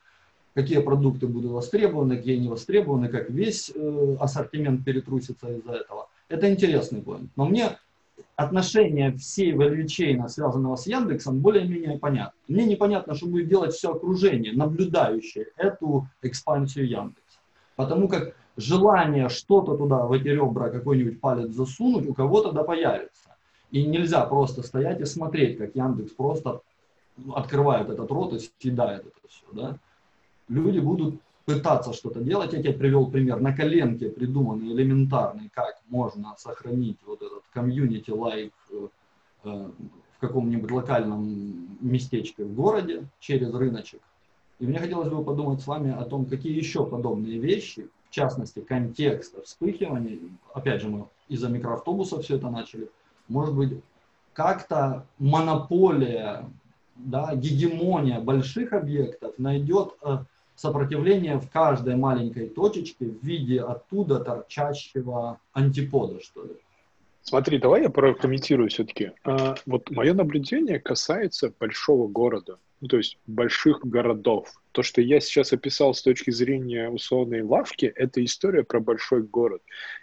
[0.53, 6.11] какие продукты будут востребованы, какие не востребованы, как весь э, ассортимент перетрусится из-за этого.
[6.29, 7.29] Это интересный point.
[7.35, 7.79] Но мне
[8.37, 12.39] отношение всей value chain, связанного с Яндексом, более-менее понятно.
[12.47, 17.39] Мне непонятно, что будет делать все окружение, наблюдающее эту экспансию Яндекса.
[17.77, 23.37] Потому как желание что-то туда, в эти ребра, какой-нибудь палец засунуть, у кого-то да появится.
[23.71, 26.61] И нельзя просто стоять и смотреть, как Яндекс просто
[27.35, 29.45] открывает этот рот и съедает это все.
[29.53, 29.79] Да?
[30.49, 32.53] Люди будут пытаться что-то делать.
[32.53, 38.53] Я тебе привел пример на коленке придуманный, элементарный, как можно сохранить вот этот комьюнити лайк
[38.71, 38.89] э,
[39.45, 44.03] в каком-нибудь локальном местечке в городе через рыночек.
[44.59, 48.61] И мне хотелось бы подумать с вами о том, какие еще подобные вещи, в частности,
[48.61, 50.19] контекста вспыхивания,
[50.53, 52.91] опять же, мы из-за микроавтобуса все это начали,
[53.27, 53.81] может быть,
[54.35, 56.45] как-то монополия,
[56.97, 60.19] да, гегемония больших объектов найдет э,
[60.59, 66.51] сопротивление в каждой маленькой точечке в виде оттуда торчащего антипода, что ли.
[67.23, 69.13] Смотри, давай я прокомментирую все-таки.
[69.23, 74.51] А, вот мое наблюдение касается большого города, ну, то есть больших городов.
[74.73, 79.63] То, что я сейчас описал с точки зрения условной лавки, это история про большой город.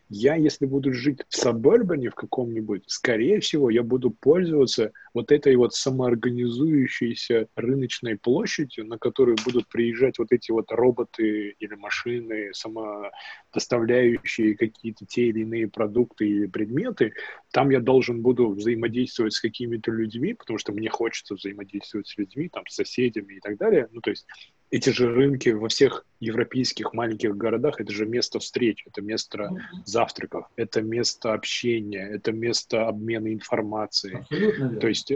[0.09, 5.55] Я, если буду жить в сабербане в каком-нибудь, скорее всего, я буду пользоваться вот этой
[5.55, 14.55] вот самоорганизующейся рыночной площадью, на которую будут приезжать вот эти вот роботы или машины, самодоставляющие
[14.55, 17.13] какие-то те или иные продукты или предметы.
[17.51, 22.49] Там я должен буду взаимодействовать с какими-то людьми, потому что мне хочется взаимодействовать с людьми,
[22.49, 23.87] там, с соседями и так далее.
[23.91, 24.25] Ну, то есть
[24.71, 29.81] эти же рынки во всех европейских маленьких городах, это же место встреч, это место mm-hmm.
[29.85, 34.17] завтраков, это место общения, это место обмена информацией.
[34.17, 35.13] Абсолютно То есть,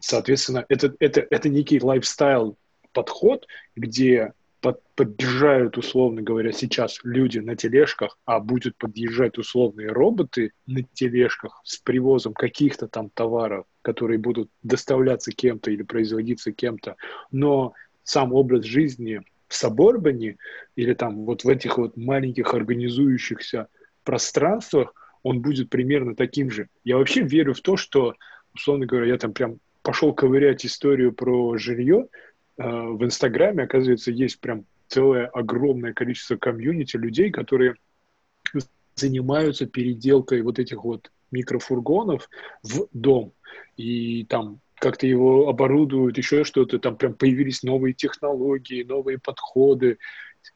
[0.00, 2.56] соответственно, это, это, это некий лайфстайл
[2.92, 10.52] подход, где под, подъезжают, условно говоря, сейчас люди на тележках, а будут подъезжать условные роботы
[10.66, 16.96] на тележках с привозом каких-то там товаров, которые будут доставляться кем-то или производиться кем-то,
[17.30, 17.72] но
[18.02, 20.36] сам образ жизни в Саборбане
[20.76, 23.68] или там вот в этих вот маленьких организующихся
[24.04, 26.68] пространствах, он будет примерно таким же.
[26.84, 28.14] Я вообще верю в то, что,
[28.54, 32.06] условно говоря, я там прям пошел ковырять историю про жилье,
[32.56, 37.74] э, в Инстаграме, оказывается, есть прям целое огромное количество комьюнити людей, которые
[38.94, 42.28] занимаются переделкой вот этих вот микрофургонов
[42.62, 43.32] в дом.
[43.76, 49.98] И там как-то его оборудуют, еще что-то, там прям появились новые технологии, новые подходы,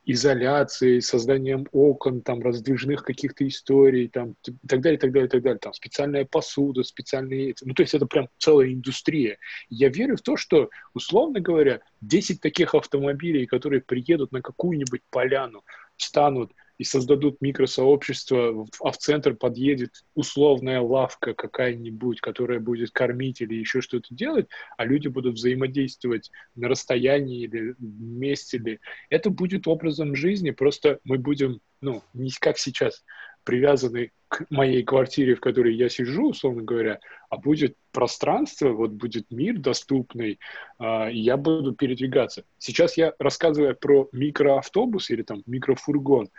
[0.07, 5.31] изоляции, созданием окон, там, раздвижных каких-то историй, там, и так далее, и так далее, и
[5.31, 9.39] так далее, там, специальная посуда, специальные, ну, то есть это прям целая индустрия.
[9.69, 15.63] Я верю в то, что, условно говоря, 10 таких автомобилей, которые приедут на какую-нибудь поляну,
[15.97, 23.55] станут и создадут микросообщество, а в центр подъедет условная лавка какая-нибудь, которая будет кормить или
[23.55, 28.81] еще что-то делать, а люди будут взаимодействовать на расстоянии или вместе ли.
[29.11, 33.05] Это будет образом жизни, просто мы будем, ну, не как сейчас,
[33.45, 39.31] привязаны к моей квартире, в которой я сижу, условно говоря, а будет пространство, вот будет
[39.31, 40.41] мир доступный,
[40.81, 42.45] э, я буду передвигаться.
[42.59, 46.31] Сейчас я рассказываю про микроавтобус или там микрофургон,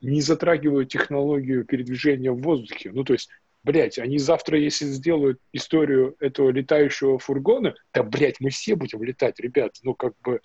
[0.00, 2.90] не затрагивают технологию передвижения в воздухе.
[2.92, 3.28] Ну, то есть,
[3.62, 9.40] блядь, они завтра, если сделают историю этого летающего фургона, да, блядь, мы все будем летать,
[9.40, 9.72] ребят.
[9.82, 10.40] Ну, как бы,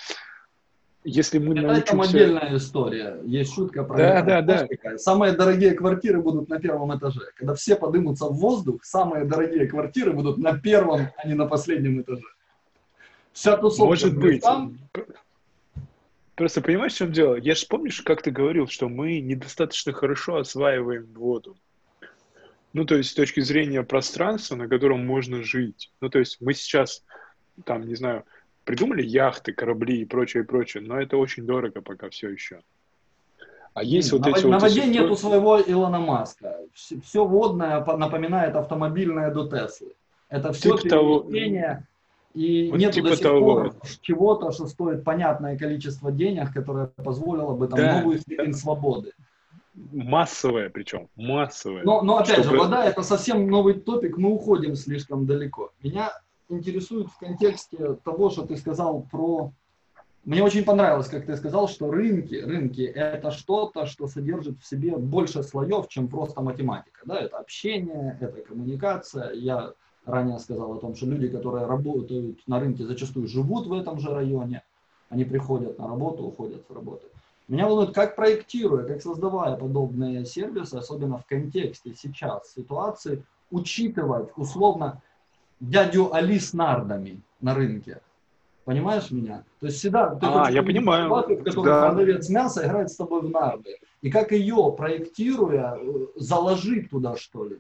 [1.04, 1.94] если мы это, научимся...
[1.94, 3.20] Это отдельная история.
[3.24, 4.68] Есть шутка про да, да, да.
[4.98, 7.22] Самые дорогие квартиры будут на первом этаже.
[7.36, 12.02] Когда все подымутся в воздух, самые дорогие квартиры будут на первом, а не на последнем
[12.02, 12.26] этаже.
[13.32, 14.42] Вся тусовка Может быть.
[14.42, 14.78] Там,
[16.40, 17.36] Просто понимаешь, в чем дело?
[17.36, 21.58] Я же помнишь, как ты говорил, что мы недостаточно хорошо осваиваем воду.
[22.72, 25.92] Ну, то есть с точки зрения пространства, на котором можно жить.
[26.00, 27.04] Ну, то есть мы сейчас,
[27.66, 28.24] там, не знаю,
[28.64, 32.62] придумали яхты, корабли и прочее, и прочее, но это очень дорого пока все еще.
[33.74, 34.92] А есть на, вот эти на вот воде эти...
[34.92, 36.56] нету своего Илона Маска.
[36.74, 39.92] Все, все водное напоминает автомобильное до Теслы.
[40.30, 41.26] Это все типа того...
[42.34, 43.40] И вот нет типа до сих того.
[43.42, 48.58] пор чего-то, что стоит понятное количество денег, которое позволило бы там да, новую степень да.
[48.58, 49.14] свободы.
[49.74, 51.84] Массовая причем, массовая.
[51.84, 52.58] Но, но опять Чтобы...
[52.58, 55.72] же, вода это совсем новый топик, мы уходим слишком далеко.
[55.82, 56.12] Меня
[56.50, 59.52] интересует в контексте того, что ты сказал про...
[60.26, 64.98] Мне очень понравилось, как ты сказал, что рынки, рынки это что-то, что содержит в себе
[64.98, 67.00] больше слоев, чем просто математика.
[67.06, 67.20] Да?
[67.20, 69.32] Это общение, это коммуникация.
[69.32, 69.74] Я
[70.10, 74.14] ранее сказал о том, что люди, которые работают на рынке, зачастую живут в этом же
[74.14, 74.64] районе,
[75.10, 77.06] они приходят на работу, уходят с работы.
[77.48, 85.02] Меня волнует, как проектируя, как создавая подобные сервисы, особенно в контексте сейчас ситуации, учитывать условно
[85.60, 88.02] дядю Али с нардами на рынке.
[88.66, 89.44] Понимаешь меня?
[89.60, 91.06] То есть всегда ты а, я понимаю.
[91.06, 91.88] Ситуацию, в которой да.
[91.88, 93.78] продавец мяса играет с тобой в нарды.
[94.02, 97.58] И как ее проектируя, э, заложить туда что ли?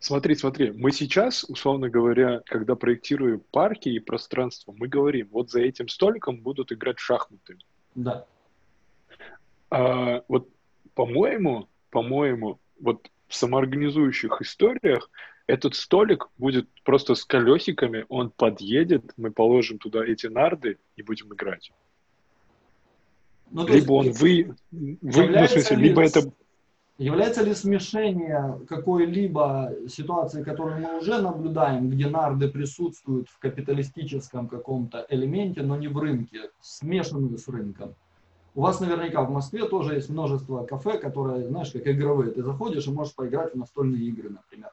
[0.00, 5.60] Смотри, смотри, мы сейчас, условно говоря, когда проектируем парки и пространство, мы говорим, вот за
[5.60, 7.58] этим столиком будут играть шахматы.
[7.94, 8.24] Да.
[9.68, 10.48] А, вот,
[10.94, 15.10] по-моему, по-моему, вот в самоорганизующих историях
[15.46, 21.32] этот столик будет просто с колесиками, он подъедет, мы положим туда эти нарды и будем
[21.34, 21.72] играть.
[23.50, 26.32] Ну, либо он вы, вы ну, смысле, либо это
[27.00, 35.06] Является ли смешение какой-либо ситуации, которую мы уже наблюдаем, где нарды присутствуют в капиталистическом каком-то
[35.08, 37.94] элементе, но не в рынке, смешанную с рынком?
[38.54, 42.32] У вас наверняка в Москве тоже есть множество кафе, которые, знаешь, как игровые.
[42.32, 44.68] Ты заходишь и можешь поиграть в настольные игры, например.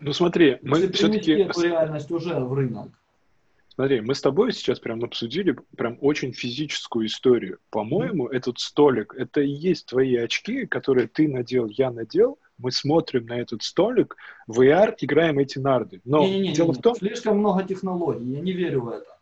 [0.00, 1.32] Ну смотри, мы все-таки...
[1.32, 2.88] эту реальность уже в рынок.
[3.80, 7.60] Смотри, мы с тобой сейчас прям обсудили прям очень физическую историю.
[7.70, 8.36] По-моему, mm-hmm.
[8.36, 12.38] этот столик, это и есть твои очки, которые ты надел, я надел.
[12.58, 16.02] Мы смотрим на этот столик, в VR играем эти нарды.
[16.04, 16.94] Но не, не, не, дело не, в том...
[16.94, 19.16] Слишком много технологий, я не верю в это.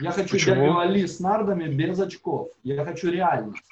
[0.00, 0.78] Я хочу Почему?
[0.78, 2.48] Али с нардами без очков.
[2.64, 3.62] Я хочу реальность.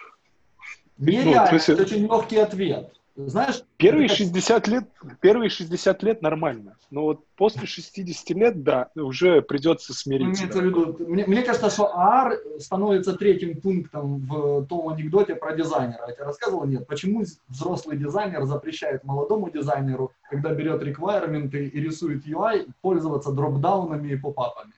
[0.99, 1.75] Ну, смысле...
[1.75, 2.93] это очень легкий ответ.
[3.27, 4.85] Знаешь, первые 60 лет,
[5.21, 10.47] первые 60 лет нормально, но вот после 60 лет, да, уже придется смириться.
[10.47, 10.61] да.
[10.61, 16.07] виду, мне, мне кажется, что AR становится третьим пунктом в том анекдоте про дизайнера.
[16.07, 22.25] Я тебе рассказывал, нет, почему взрослый дизайнер запрещает молодому дизайнеру, когда берет реквайрменты и рисует
[22.25, 24.73] UI, пользоваться дропдаунами и попапами.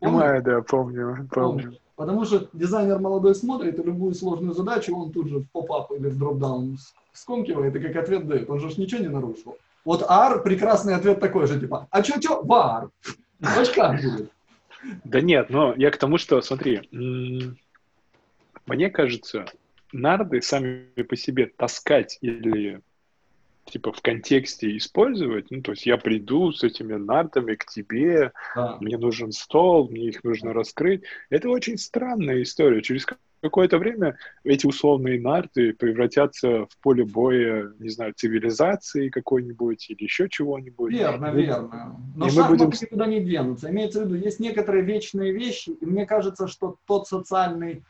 [0.00, 1.79] Понимаю, да, помню, помню.
[2.00, 6.08] Потому что дизайнер молодой смотрит, и любую сложную задачу он тут же в поп-ап или
[6.08, 6.78] в дроп-даун
[7.12, 8.48] скомкивает и как ответ дает.
[8.48, 9.58] Он же ничего не нарушил.
[9.84, 12.88] Вот AR прекрасный ответ такой же, типа, а чё, чё, вар?
[13.38, 14.32] В очках будет.
[15.04, 19.44] Да нет, но я к тому, что, смотри, мне кажется,
[19.92, 22.80] нарды сами по себе таскать или
[23.70, 25.50] типа в контексте использовать.
[25.50, 28.76] Ну, то есть я приду с этими нартами к тебе, да.
[28.80, 31.02] мне нужен стол, мне их нужно раскрыть.
[31.30, 32.82] Это очень странная история.
[32.82, 33.06] Через
[33.42, 40.28] какое-то время эти условные нарты превратятся в поле боя, не знаю, цивилизации какой-нибудь или еще
[40.28, 40.92] чего-нибудь.
[40.92, 41.96] Верно, и верно.
[42.16, 42.78] Но и шахматы будем...
[42.82, 43.70] никуда не денутся.
[43.70, 47.82] Имеется в виду, есть некоторые вечные вещи, и мне кажется, что тот социальный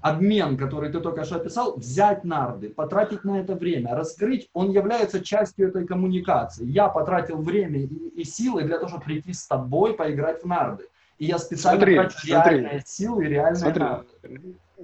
[0.00, 5.24] обмен, который ты только что описал, взять нарды, потратить на это время, раскрыть, он является
[5.24, 6.64] частью этой коммуникации.
[6.66, 10.84] Я потратил время и, и силы для того, чтобы прийти с тобой поиграть в нарды.
[11.18, 14.08] И я специально смотри, трачу смотри, реальные силы и реальные смотри, нарды.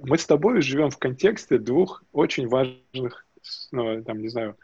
[0.01, 3.25] Мы с тобой живем в контексте двух очень важных,
[3.71, 4.57] ну, там, не знаю,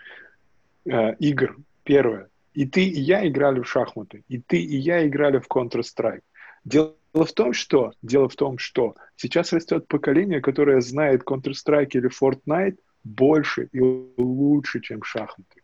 [0.86, 1.58] э, игр.
[1.84, 2.30] Первое.
[2.54, 4.24] И ты, и я играли в шахматы.
[4.28, 6.22] И ты, и я играли в Counter-Strike.
[6.66, 11.90] Дело Дело в том, что, дело в том, что сейчас растет поколение, которое знает Counter-Strike
[11.94, 13.80] или Fortnite больше и
[14.18, 15.62] лучше, чем шахматы.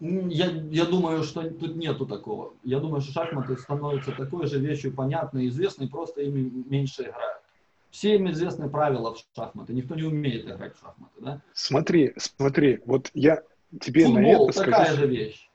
[0.00, 2.54] Я, я думаю, что тут нету такого.
[2.64, 7.42] Я думаю, что шахматы становятся такой же вещью понятной и известной, просто ими меньше играют.
[7.90, 9.74] Все им известны правила в шахматы.
[9.74, 11.42] Никто не умеет играть в шахматы, да?
[11.52, 13.42] Смотри, смотри, вот я
[13.78, 14.70] тебе Футбол, на это скажу...
[14.70, 15.50] такая же вещь.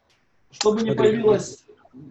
[0.52, 1.65] Чтобы смотри, не появилось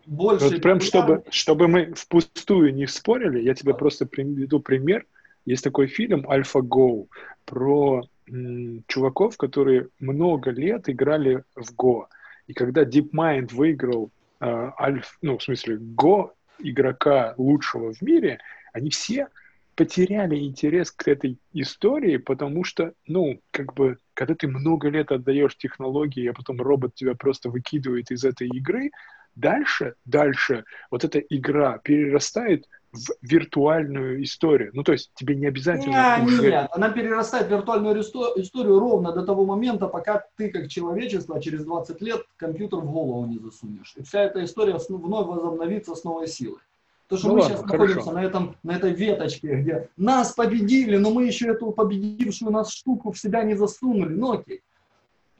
[0.06, 0.48] больше...
[0.48, 5.06] Вот прям чтобы, чтобы мы впустую не спорили, я тебе просто приведу пример.
[5.44, 7.08] Есть такой фильм «Альфа Гоу»
[7.44, 12.08] про м, чуваков, которые много лет играли в Го.
[12.46, 14.10] И когда DeepMind выиграл
[14.40, 18.38] э, альф, ну, в смысле, Го игрока лучшего в мире,
[18.72, 19.28] они все
[19.74, 25.56] потеряли интерес к этой истории, потому что, ну, как бы, когда ты много лет отдаешь
[25.56, 28.90] технологии, а потом робот тебя просто выкидывает из этой игры,
[29.36, 34.70] Дальше, дальше вот эта игра перерастает в виртуальную историю.
[34.72, 36.18] Ну, то есть тебе не обязательно...
[36.20, 36.50] Не, уже...
[36.50, 41.64] Нет, она перерастает в виртуальную историю ровно до того момента, пока ты, как человечество, через
[41.64, 43.94] 20 лет компьютер в голову не засунешь.
[43.96, 46.60] И вся эта история вновь возобновится с новой силой.
[47.08, 47.82] То, что ну, мы ладно, сейчас хорошо.
[47.82, 52.70] находимся на, этом, на этой веточке, где нас победили, но мы еще эту победившую нас
[52.72, 54.14] штуку в себя не засунули.
[54.14, 54.62] Ну окей.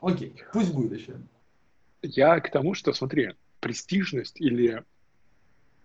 [0.00, 1.14] Окей, пусть будет еще.
[2.02, 3.30] Я к тому, что, смотри,
[3.60, 4.84] престижность или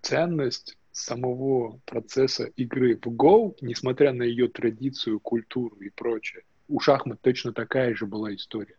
[0.01, 7.21] ценность самого процесса игры в Go, несмотря на ее традицию, культуру и прочее, у шахмат
[7.21, 8.75] точно такая же была история.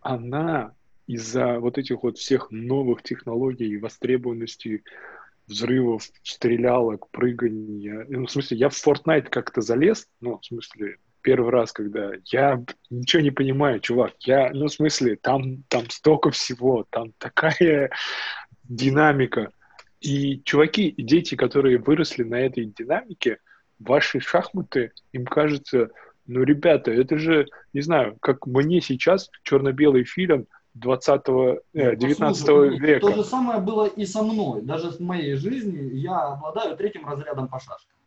[0.00, 0.74] Она
[1.06, 4.84] из-за вот этих вот всех новых технологий востребованности
[5.46, 8.06] взрывов, стрелялок, прыгания.
[8.08, 12.62] Ну, в смысле, я в Fortnite как-то залез, ну, в смысле, первый раз, когда я
[12.90, 17.90] ничего не понимаю, чувак, я, ну, в смысле, там, там столько всего, там такая
[18.64, 19.50] динамика.
[20.00, 23.38] И чуваки, и дети, которые выросли на этой динамике,
[23.78, 25.90] ваши шахматы, им кажется,
[26.26, 30.46] ну, ребята, это же, не знаю, как мне сейчас черно-белый фильм
[30.78, 33.06] 20-го, э, 19 Послушай, века.
[33.06, 34.62] То же самое было и со мной.
[34.62, 37.97] Даже в моей жизни я обладаю третьим разрядом по шашкам.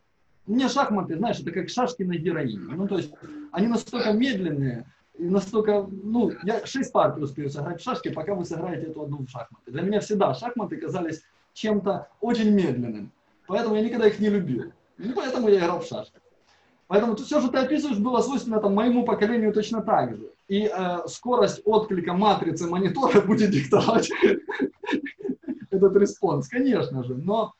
[0.47, 2.73] Мне шахматы, знаешь, это как шашки на героине.
[2.75, 3.13] Ну, то есть
[3.51, 4.85] они настолько медленные,
[5.17, 9.19] и настолько, ну, я шесть партий успею сыграть в шашки, пока вы сыграете эту одну
[9.19, 9.71] в шахматы.
[9.71, 11.21] Для меня всегда шахматы казались
[11.53, 13.11] чем-то очень медленным.
[13.47, 14.71] Поэтому я никогда их не любил.
[14.97, 16.19] И поэтому я играл в шашки.
[16.87, 20.29] Поэтому все, что ты описываешь, было свойственно там, моему поколению точно так же.
[20.47, 24.09] И э, скорость отклика матрицы монитора будет диктовать
[25.69, 27.15] этот response, конечно же.
[27.15, 27.53] Но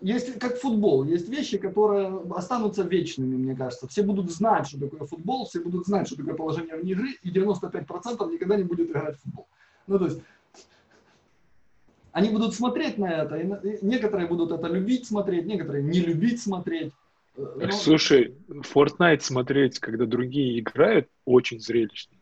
[0.00, 3.86] есть как футбол, есть вещи, которые останутся вечными, мне кажется.
[3.88, 7.30] Все будут знать, что такое футбол, все будут знать, что такое положение вне игры, и
[7.30, 9.46] 95% никогда не будет играть в футбол.
[9.86, 10.20] Ну, то есть,
[12.12, 16.92] Они будут смотреть на это, и некоторые будут это любить смотреть, некоторые не любить смотреть.
[17.36, 17.72] Э, но...
[17.72, 22.16] Слушай, Fortnite смотреть, когда другие играют, очень зрелищно.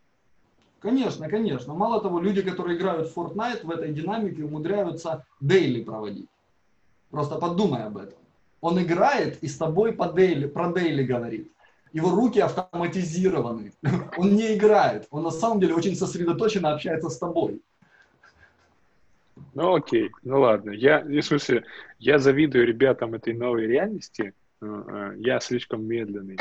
[0.81, 1.75] Конечно, конечно.
[1.75, 6.29] Мало того, люди, которые играют в Fortnite, в этой динамике умудряются дейли проводить.
[7.15, 8.19] Просто подумай об этом.
[8.61, 11.53] Он играет и с тобой по дейли, про дейли говорит.
[11.93, 13.73] Его руки автоматизированы.
[14.17, 15.07] Он не играет.
[15.11, 17.63] Он на самом деле очень сосредоточенно общается с тобой.
[19.55, 20.73] Ну окей, ну ладно.
[20.73, 21.63] Я, в смысле,
[22.01, 24.33] я завидую ребятам этой новой реальности.
[24.61, 26.39] Э, э, я слишком медленный.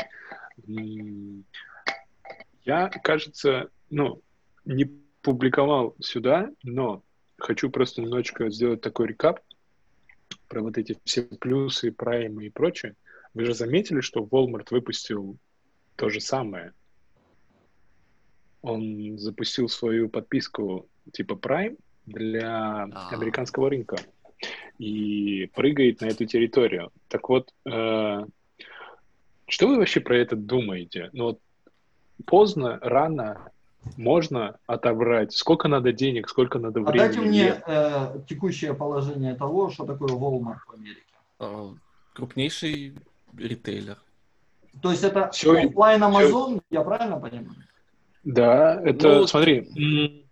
[2.64, 4.20] Я, кажется, ну,
[4.64, 4.86] не
[5.22, 7.04] публиковал сюда, но
[7.38, 9.38] хочу просто немножечко сделать такой рекап
[10.54, 12.94] про вот эти все плюсы, праймы и прочее.
[13.34, 15.36] Вы же заметили, что Walmart выпустил
[15.96, 16.72] то же самое.
[18.62, 21.76] Он запустил свою подписку типа Prime,
[22.06, 23.08] для а.
[23.10, 23.96] американского рынка
[24.78, 26.92] и прыгает на эту территорию.
[27.08, 28.24] Так вот, э,
[29.46, 31.10] что вы вообще про это думаете?
[31.12, 31.40] Ну, вот
[32.26, 33.50] поздно, рано,
[33.96, 35.32] можно отобрать?
[35.32, 37.02] Сколько надо денег, сколько надо времени?
[37.02, 41.02] А дайте мне э, текущее положение того, что такое Walmart в Америке.
[41.38, 41.70] А,
[42.14, 42.94] крупнейший
[43.36, 43.98] ритейлер.
[44.82, 46.60] То есть это все, офлайн Amazon, все...
[46.70, 47.64] я правильно понимаю?
[48.24, 50.24] Да, это, ну, смотри,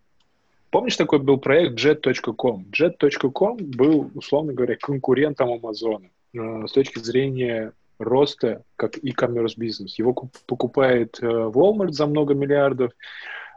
[0.72, 2.64] Помнишь, такой был проект Jet.com?
[2.72, 9.98] Jet.com был, условно говоря, конкурентом Амазона э, с точки зрения роста как e-commerce бизнес.
[9.98, 10.14] Его
[10.46, 12.92] покупает э, Walmart за много миллиардов.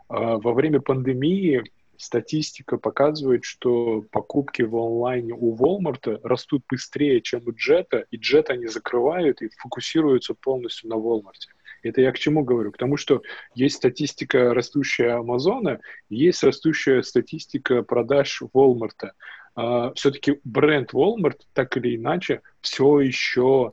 [0.09, 1.63] Э, во время пандемии
[1.97, 8.49] статистика показывает, что покупки в онлайне у Walmart растут быстрее, чем у Джета, и Джет
[8.49, 11.47] они закрывают и фокусируются полностью на Walmart.
[11.83, 12.71] Это я к чему говорю?
[12.71, 13.21] К тому, что
[13.53, 15.79] есть статистика растущая Амазона,
[16.09, 19.11] есть растущая статистика продаж Walmart.
[19.57, 23.71] Uh, все-таки бренд Walmart так или иначе все еще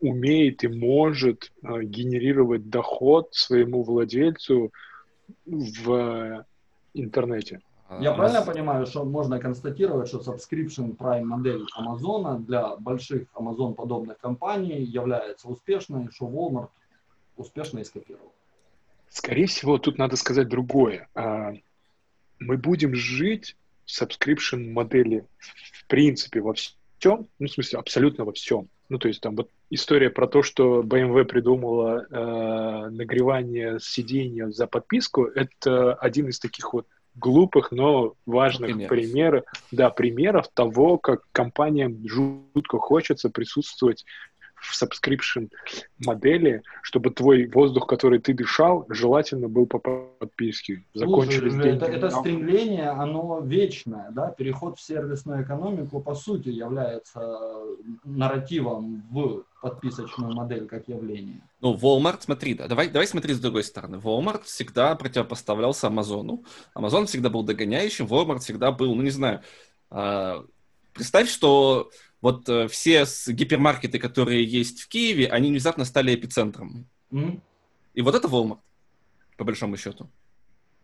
[0.00, 4.72] умеет и может uh, генерировать доход своему владельцу
[5.46, 6.44] в
[6.94, 7.60] интернете.
[7.98, 14.18] Я правильно понимаю, что можно констатировать, что subscription prime модель Амазона для больших Amazon подобных
[14.18, 16.68] компаний является успешной, что Walmart
[17.36, 18.32] успешно и скопировал.
[19.08, 21.08] Скорее всего, тут надо сказать другое.
[21.14, 21.52] А,
[22.38, 28.32] мы будем жить в subscription модели в принципе во всем, ну, в смысле, абсолютно во
[28.32, 28.68] всем.
[28.90, 34.66] Ну, то есть там вот история про то, что BMW придумала э, нагревание сиденья за
[34.66, 38.88] подписку, это один из таких вот глупых, но важных примеров.
[38.88, 44.04] примеров, да, примеров того, как компаниям жутко хочется присутствовать
[44.60, 45.50] в subscription
[46.04, 50.84] модели, чтобы твой воздух, который ты дышал, желательно был по подписке.
[50.94, 51.84] Закончились Слушай, деньги.
[51.84, 57.20] Это, это стремление, оно вечное, да, переход в сервисную экономику по сути является
[58.04, 61.40] нарративом в подписочную модель как явление.
[61.60, 63.96] Ну, Walmart, смотри, да, давай, давай смотри с другой стороны.
[63.96, 66.44] Walmart всегда противопоставлялся Амазону.
[66.74, 69.42] Амазон всегда был догоняющим, Walmart всегда был, ну, не знаю,
[69.90, 70.42] э,
[70.94, 71.90] представь, что
[72.20, 76.86] вот э, все гипермаркеты, которые есть в Киеве, они внезапно стали эпицентром.
[77.12, 77.40] Mm-hmm.
[77.94, 78.58] И вот это Walmart,
[79.36, 80.08] по большому счету.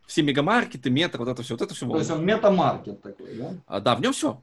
[0.07, 1.93] Все мегамаркеты, метро, вот это все, вот это все Walmart.
[1.93, 3.55] То есть он метамаркет такой, да?
[3.67, 4.43] А, да, в нем все.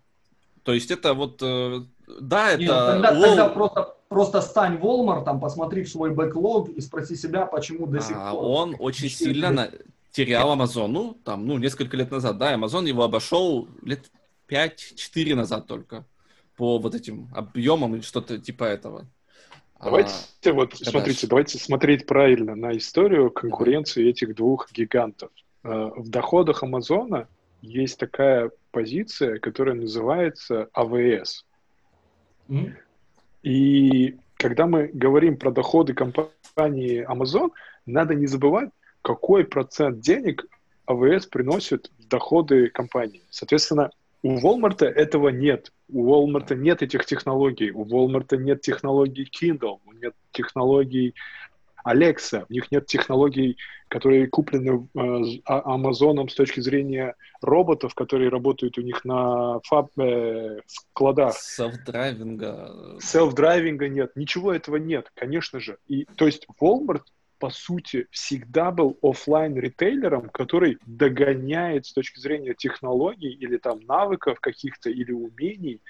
[0.64, 1.82] То есть это вот, э,
[2.22, 2.92] да, Нет, это...
[2.94, 3.22] Тогда, Wall...
[3.22, 8.16] тогда просто, просто стань Walmart, посмотри в свой бэклог и спроси себя, почему до сих
[8.18, 8.44] а, пор.
[8.44, 9.72] Он очень сильно на...
[10.12, 14.12] терял Амазон, ну, там, ну, несколько лет назад, да, Амазон его обошел лет
[14.48, 16.06] 5-4 назад только
[16.56, 19.08] по вот этим объемам или что-то типа этого.
[19.82, 20.14] Давайте
[20.46, 20.88] а, вот, продаж.
[20.88, 25.30] смотрите, давайте смотреть правильно на историю конкуренции этих двух гигантов.
[25.64, 27.28] Э, в доходах Амазона
[27.62, 31.46] есть такая позиция, которая называется АВС.
[32.48, 32.74] Mm.
[33.44, 37.52] И когда мы говорим про доходы компании Amazon,
[37.86, 38.70] надо не забывать,
[39.02, 40.46] какой процент денег
[40.86, 43.24] AWS приносит в доходы компании.
[43.30, 43.92] Соответственно,
[44.22, 45.72] у Walmart этого нет.
[45.94, 47.72] У Walmart нет этих технологий.
[47.72, 51.14] У Walmart нет технологий Kindle, нет технологий
[51.86, 53.58] Alexa, у них нет технологий,
[53.90, 60.62] которые куплены э, Амазоном с точки зрения роботов, которые работают у них на фаб, э,
[60.66, 61.36] складах.
[61.36, 63.12] Self-driving а.
[63.12, 65.78] Self-driving а нет, ничего этого нет, конечно же.
[65.88, 67.04] И, то есть Walmart
[67.44, 74.40] по сути, всегда был офлайн ритейлером, который догоняет с точки зрения технологий или там навыков
[74.40, 75.82] каких-то или умений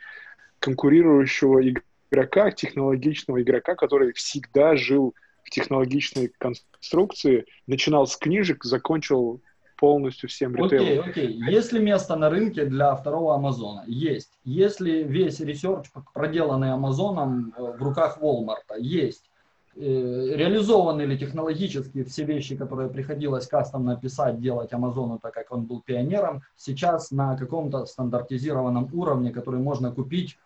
[0.58, 1.62] конкурирующего
[2.10, 9.40] игрока, технологичного игрока, который всегда жил в технологичной конструкции, начинал с книжек, закончил
[9.78, 11.08] полностью всем ритейлом.
[11.08, 11.54] Окей, окей.
[11.54, 13.84] Есть ли место на рынке для второго Амазона?
[13.86, 14.32] Есть.
[14.44, 19.30] Если весь research, проделанный Амазоном э, в руках Walmart, есть.
[19.76, 25.66] Э, реализованы ли технологически все вещи, которые приходилось кастомно писать, делать Амазону, так как он
[25.66, 30.38] был пионером, сейчас на каком-то стандартизированном уровне, который можно купить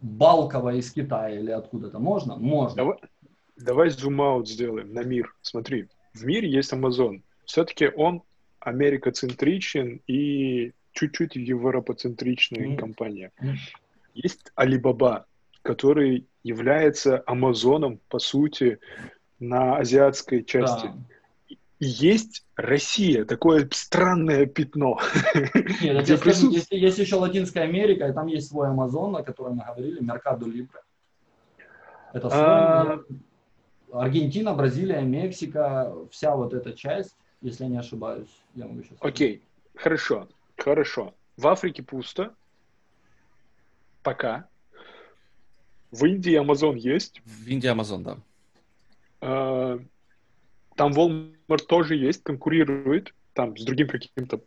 [0.00, 1.98] балково из Китая или откуда-то.
[1.98, 2.36] Можно?
[2.36, 2.76] Можно.
[2.76, 2.98] Давай,
[3.58, 5.34] давай зум-аут сделаем на мир.
[5.42, 7.22] Смотри, в мире есть Amazon.
[7.44, 8.22] Все-таки он
[8.60, 12.76] америкоцентричен и чуть-чуть европоцентричная mm-hmm.
[12.78, 13.30] компания.
[14.14, 15.24] Есть Alibaba,
[15.62, 18.78] который является Амазоном, по сути,
[19.38, 20.86] на азиатской части.
[20.86, 21.56] Да.
[21.78, 25.00] есть Россия, такое странное пятно.
[25.82, 26.52] Нет, где присутств...
[26.52, 30.46] есть, есть еще Латинская Америка, и там есть свой Амазон, о котором мы говорили, Меркадо
[30.46, 30.80] Либре.
[32.12, 33.00] Это свой а...
[33.92, 38.30] Аргентина, Бразилия, Мексика, вся вот эта часть, если я не ошибаюсь.
[38.54, 39.42] Я могу сейчас Окей,
[39.74, 41.14] хорошо, хорошо.
[41.36, 42.34] В Африке пусто.
[44.02, 44.48] Пока.
[45.92, 47.20] В Индии Amazon есть.
[47.24, 48.16] В Индии Amazon, да.
[49.20, 49.78] А,
[50.74, 53.14] там Walmart тоже есть, конкурирует.
[53.34, 54.40] Там с другим каким-то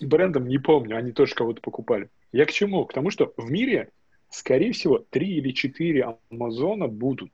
[0.00, 2.10] брендом, не помню, они тоже кого-то покупали.
[2.32, 2.84] Я к чему?
[2.86, 3.90] К тому, что в мире,
[4.30, 7.30] скорее всего, три или четыре Амазона будут.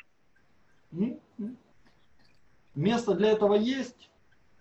[2.75, 4.11] Место для этого есть,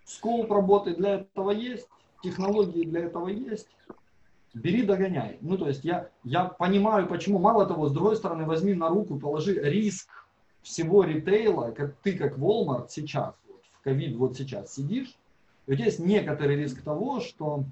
[0.04, 1.88] скоп работы для этого есть,
[2.22, 3.68] технологии для этого есть
[4.56, 5.38] бери, догоняй.
[5.40, 7.38] Ну, то есть я, я понимаю, почему.
[7.38, 10.08] Мало того, с другой стороны, возьми на руку, положи риск
[10.62, 15.14] всего ритейла, как ты, как Walmart сейчас, вот, в ковид вот сейчас сидишь,
[15.66, 17.64] и у тебя есть некоторый риск того, что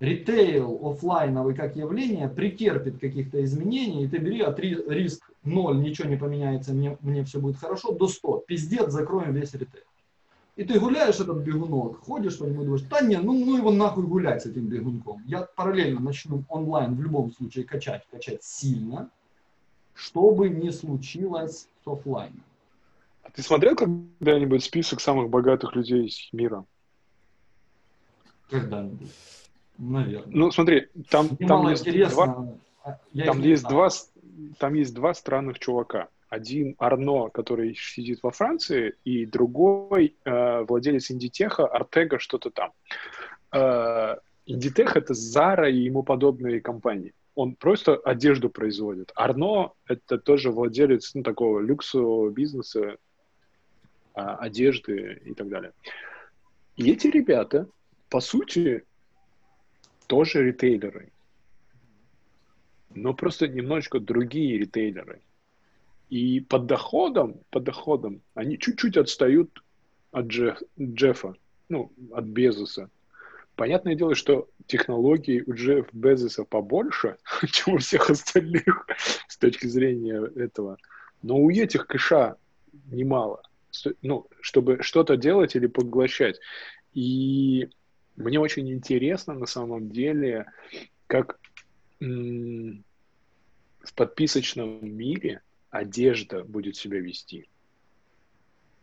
[0.00, 6.16] ритейл офлайновый как явление претерпит каких-то изменений, и ты бери от риск 0, ничего не
[6.16, 8.44] поменяется, мне, мне все будет хорошо, до 100.
[8.46, 9.84] Пиздец, закроем весь ритейл.
[10.54, 13.70] И ты гуляешь этот бегунок, ходишь по нему и думаешь, да не, ну, ну его
[13.70, 15.22] нахуй гулять с этим бегунком.
[15.24, 19.10] Я параллельно начну онлайн в любом случае качать, качать сильно,
[19.94, 22.42] чтобы не случилось с офлайном.
[23.22, 26.66] А ты смотрел когда-нибудь список самых богатых людей мира?
[28.50, 29.10] Когда-нибудь.
[29.78, 30.36] Наверное.
[30.36, 32.46] Ну, смотри, там, там есть, два,
[32.84, 33.88] а, там, есть два,
[34.58, 41.10] там есть два странных чувака один Арно, который сидит во Франции, и другой э, владелец
[41.10, 42.72] Индитеха, Артега, что-то там.
[43.52, 44.16] Э,
[44.46, 47.12] Индитех— это Зара и ему подобные компании.
[47.34, 49.12] Он просто одежду производит.
[49.14, 52.96] Арно— это тоже владелец ну, такого люксового бизнеса, э,
[54.14, 55.72] одежды и так далее.
[56.76, 57.68] И эти ребята,
[58.08, 58.84] по сути,
[60.06, 61.12] тоже ритейлеры.
[62.94, 65.20] Но просто немножечко другие ритейлеры.
[66.12, 69.64] И по доходам, по доходам они чуть-чуть отстают
[70.10, 71.36] от Джеф, Джеффа,
[71.70, 72.90] ну, от Безоса.
[73.56, 77.16] Понятное дело, что технологий у Джеффа Безоса побольше,
[77.50, 78.86] чем у всех остальных
[79.26, 80.76] с точки зрения этого.
[81.22, 82.36] Но у этих кэша
[82.90, 83.40] немало.
[84.02, 86.38] Ну, чтобы что-то делать или поглощать.
[86.92, 87.70] И
[88.16, 90.44] мне очень интересно на самом деле,
[91.06, 91.40] как
[92.00, 92.82] в
[93.94, 95.40] подписочном мире–
[95.72, 97.48] одежда будет себя вести.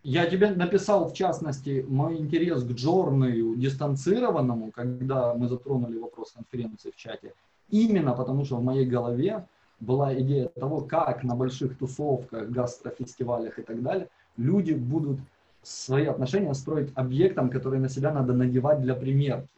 [0.03, 6.91] Я тебе написал, в частности, мой интерес к джорнею дистанцированному, когда мы затронули вопрос конференции
[6.91, 7.33] в чате,
[7.69, 9.45] именно потому что в моей голове
[9.79, 15.19] была идея того, как на больших тусовках, гастрофестивалях и так далее люди будут
[15.61, 19.49] свои отношения строить объектом, который на себя надо надевать для примерки.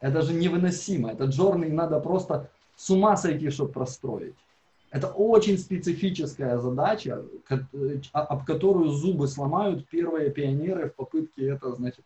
[0.00, 1.10] Это же невыносимо.
[1.10, 4.34] Это джорный надо просто с ума сойти, чтобы простроить.
[4.92, 7.24] Это очень специфическая задача,
[8.12, 12.04] об которую зубы сломают первые пионеры в попытке это, значит,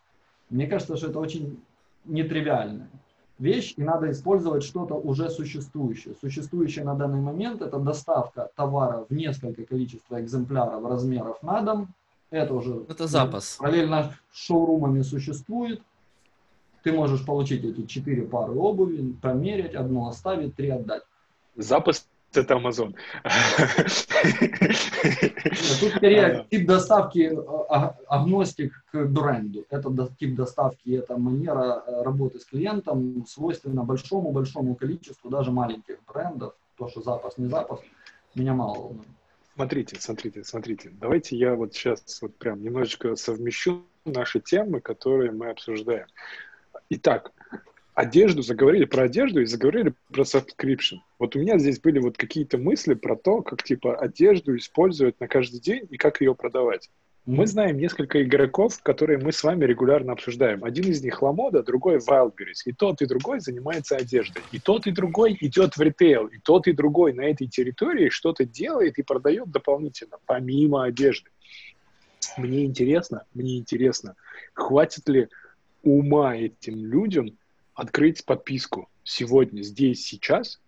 [0.51, 1.61] мне кажется, что это очень
[2.05, 2.89] нетривиальная
[3.41, 6.15] вещь, и надо использовать что-то уже существующее.
[6.21, 11.89] Существующее на данный момент это доставка товара в несколько количества экземпляров, размеров на дом.
[12.31, 13.57] Это уже это запас.
[13.59, 15.83] параллельно с шоурумами существует.
[16.85, 21.03] Ты можешь получить эти четыре пары обуви, померить, одну оставить, три отдать.
[21.57, 22.95] Запас это Amazon.
[25.81, 27.33] Тут скорее тип доставки
[27.69, 29.65] а, агностик к бренду.
[29.71, 36.55] Это тип доставки, это манера э, работы с клиентом свойственно большому-большому количеству даже маленьких брендов.
[36.77, 37.81] То, что запас, не запас,
[38.35, 39.09] меня мало волнует.
[39.55, 40.91] Смотрите, смотрите, смотрите.
[41.01, 46.07] Давайте я вот сейчас вот прям немножечко совмещу наши темы, которые мы обсуждаем.
[46.91, 47.33] Итак,
[47.97, 50.99] одежду, заговорили про одежду и заговорили про subscription.
[51.19, 55.27] Вот у меня здесь были вот какие-то мысли про то, как типа одежду использовать на
[55.27, 56.91] каждый день и как ее продавать.
[57.25, 60.63] Мы знаем несколько игроков, которые мы с вами регулярно обсуждаем.
[60.63, 62.63] Один из них Ламода, другой Wildberries.
[62.67, 64.43] И тот, и другой занимается одеждой.
[64.53, 66.27] И тот, и другой идет в ритейл.
[66.27, 71.31] И тот, и другой на этой территории что-то делает и продает дополнительно, помимо одежды.
[72.37, 74.15] Мне интересно, мне интересно,
[74.53, 75.29] хватит ли
[75.83, 77.37] ума этим людям
[77.77, 80.61] открыть подписку сегодня, здесь, сейчас,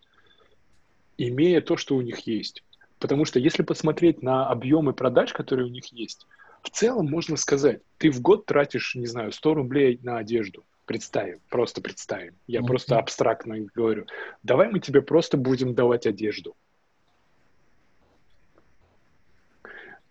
[1.16, 2.62] имея то, что у них есть.
[3.00, 6.26] Потому что если посмотреть на объемы продаж, которые у них есть,
[6.62, 10.64] в целом можно сказать, ты в год тратишь, не знаю, 100 рублей на одежду.
[10.84, 12.34] Представим, просто представим.
[12.46, 12.66] Я mm-hmm.
[12.66, 14.06] просто абстрактно говорю.
[14.42, 16.56] Давай мы тебе просто будем давать одежду.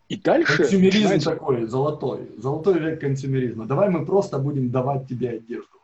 [0.07, 0.57] И дальше...
[0.57, 1.31] Консюмеризм начинается...
[1.31, 2.31] такой, золотой.
[2.37, 3.65] Золотой век консюмеризма.
[3.65, 5.77] Давай мы просто будем давать тебе одежду.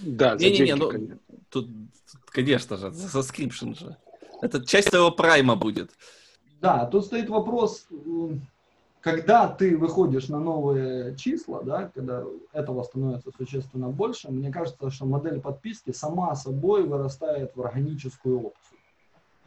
[0.00, 1.18] Да, за не, деньги, не, ну, конечно.
[1.50, 1.68] Тут,
[2.26, 3.96] конечно же, за subscription же.
[4.40, 5.90] Это часть твоего Prime а будет.
[6.60, 7.86] Да, тут стоит вопрос,
[9.00, 15.06] когда ты выходишь на новые числа, да, когда этого становится существенно больше, мне кажется, что
[15.06, 18.78] модель подписки сама собой вырастает в органическую опцию.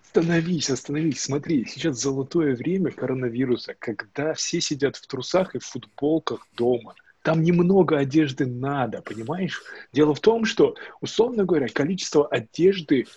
[0.04, 6.48] Остановись, остановись, смотри, сейчас золотое время коронавируса, когда все сидят в трусах и в футболках
[6.56, 6.94] дома.
[7.24, 9.64] Там немного одежды надо, понимаешь?
[9.94, 13.08] Дело в том, что, условно говоря, количество одежды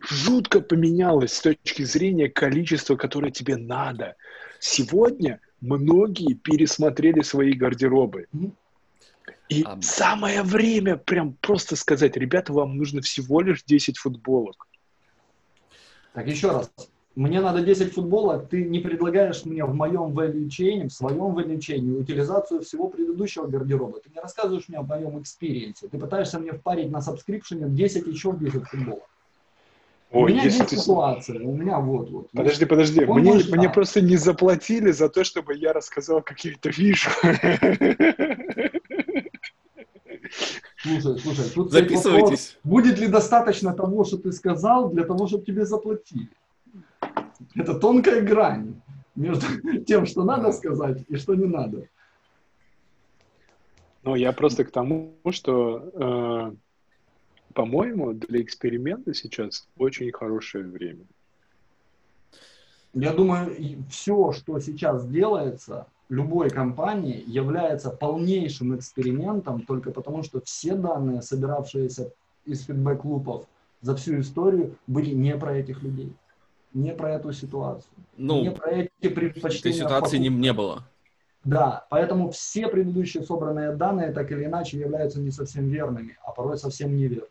[0.00, 4.16] жутко поменялось с точки зрения количества, которое тебе надо.
[4.60, 8.28] Сегодня многие пересмотрели свои гардеробы.
[9.50, 9.78] И а...
[9.82, 14.68] самое время прям просто сказать, ребята, вам нужно всего лишь 10 футболок.
[16.14, 16.70] Так, еще раз.
[17.16, 21.58] Мне надо 10 футболок, ты не предлагаешь мне в моем value chain, в своем value
[21.58, 23.98] chain утилизацию всего предыдущего гардероба.
[24.00, 25.88] Ты не рассказываешь мне о моем experience е.
[25.88, 29.02] Ты пытаешься мне впарить на subscription е 10 еще 10 футболок.
[30.12, 30.76] Ой, у меня есть ты...
[30.76, 32.30] ситуация, у меня вот вот.
[32.32, 33.72] Подожди, подожди, Он мне, может, мне да.
[33.72, 37.10] просто не заплатили за то, чтобы я рассказал какие-то фичи.
[40.82, 42.56] Слушай, слушай, тут Записывайтесь.
[42.56, 46.28] Вопрос, будет ли достаточно того, что ты сказал, для того, чтобы тебе заплатили?
[47.54, 48.80] Это тонкая грань
[49.14, 49.46] между
[49.86, 51.88] тем, что надо сказать и что не надо.
[54.02, 56.56] Ну, я просто к тому, что э,
[57.54, 61.04] по-моему, для эксперимента сейчас очень хорошее время.
[62.92, 63.54] Я думаю,
[63.88, 72.12] все, что сейчас делается любой компании, является полнейшим экспериментом только потому, что все данные, собиравшиеся
[72.46, 73.46] из фидбэк-лупов
[73.80, 76.12] за всю историю, были не про этих людей,
[76.72, 79.76] не про эту ситуацию, ну, не про эти предпочтения.
[79.76, 80.84] Этой ситуации не, не было.
[81.44, 86.58] Да, поэтому все предыдущие собранные данные так или иначе являются не совсем верными, а порой
[86.58, 87.30] совсем неверными.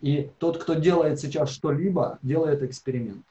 [0.00, 3.22] И тот, кто делает сейчас что-либо, делает эксперимент.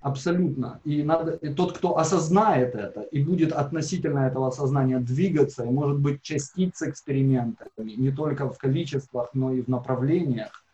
[0.00, 0.80] Абсолютно.
[0.84, 5.98] И, надо, и тот, кто осознает это и будет относительно этого осознания двигаться, и может
[5.98, 10.64] быть частиц экспериментами, не только в количествах, но и в направлениях,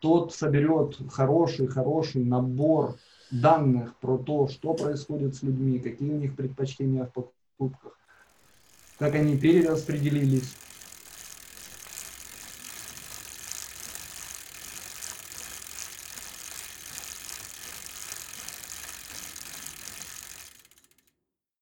[0.00, 2.96] тот соберет хороший-хороший набор
[3.30, 7.98] данных про то, что происходит с людьми, какие у них предпочтения в покупках,
[8.98, 10.56] как они перераспределились,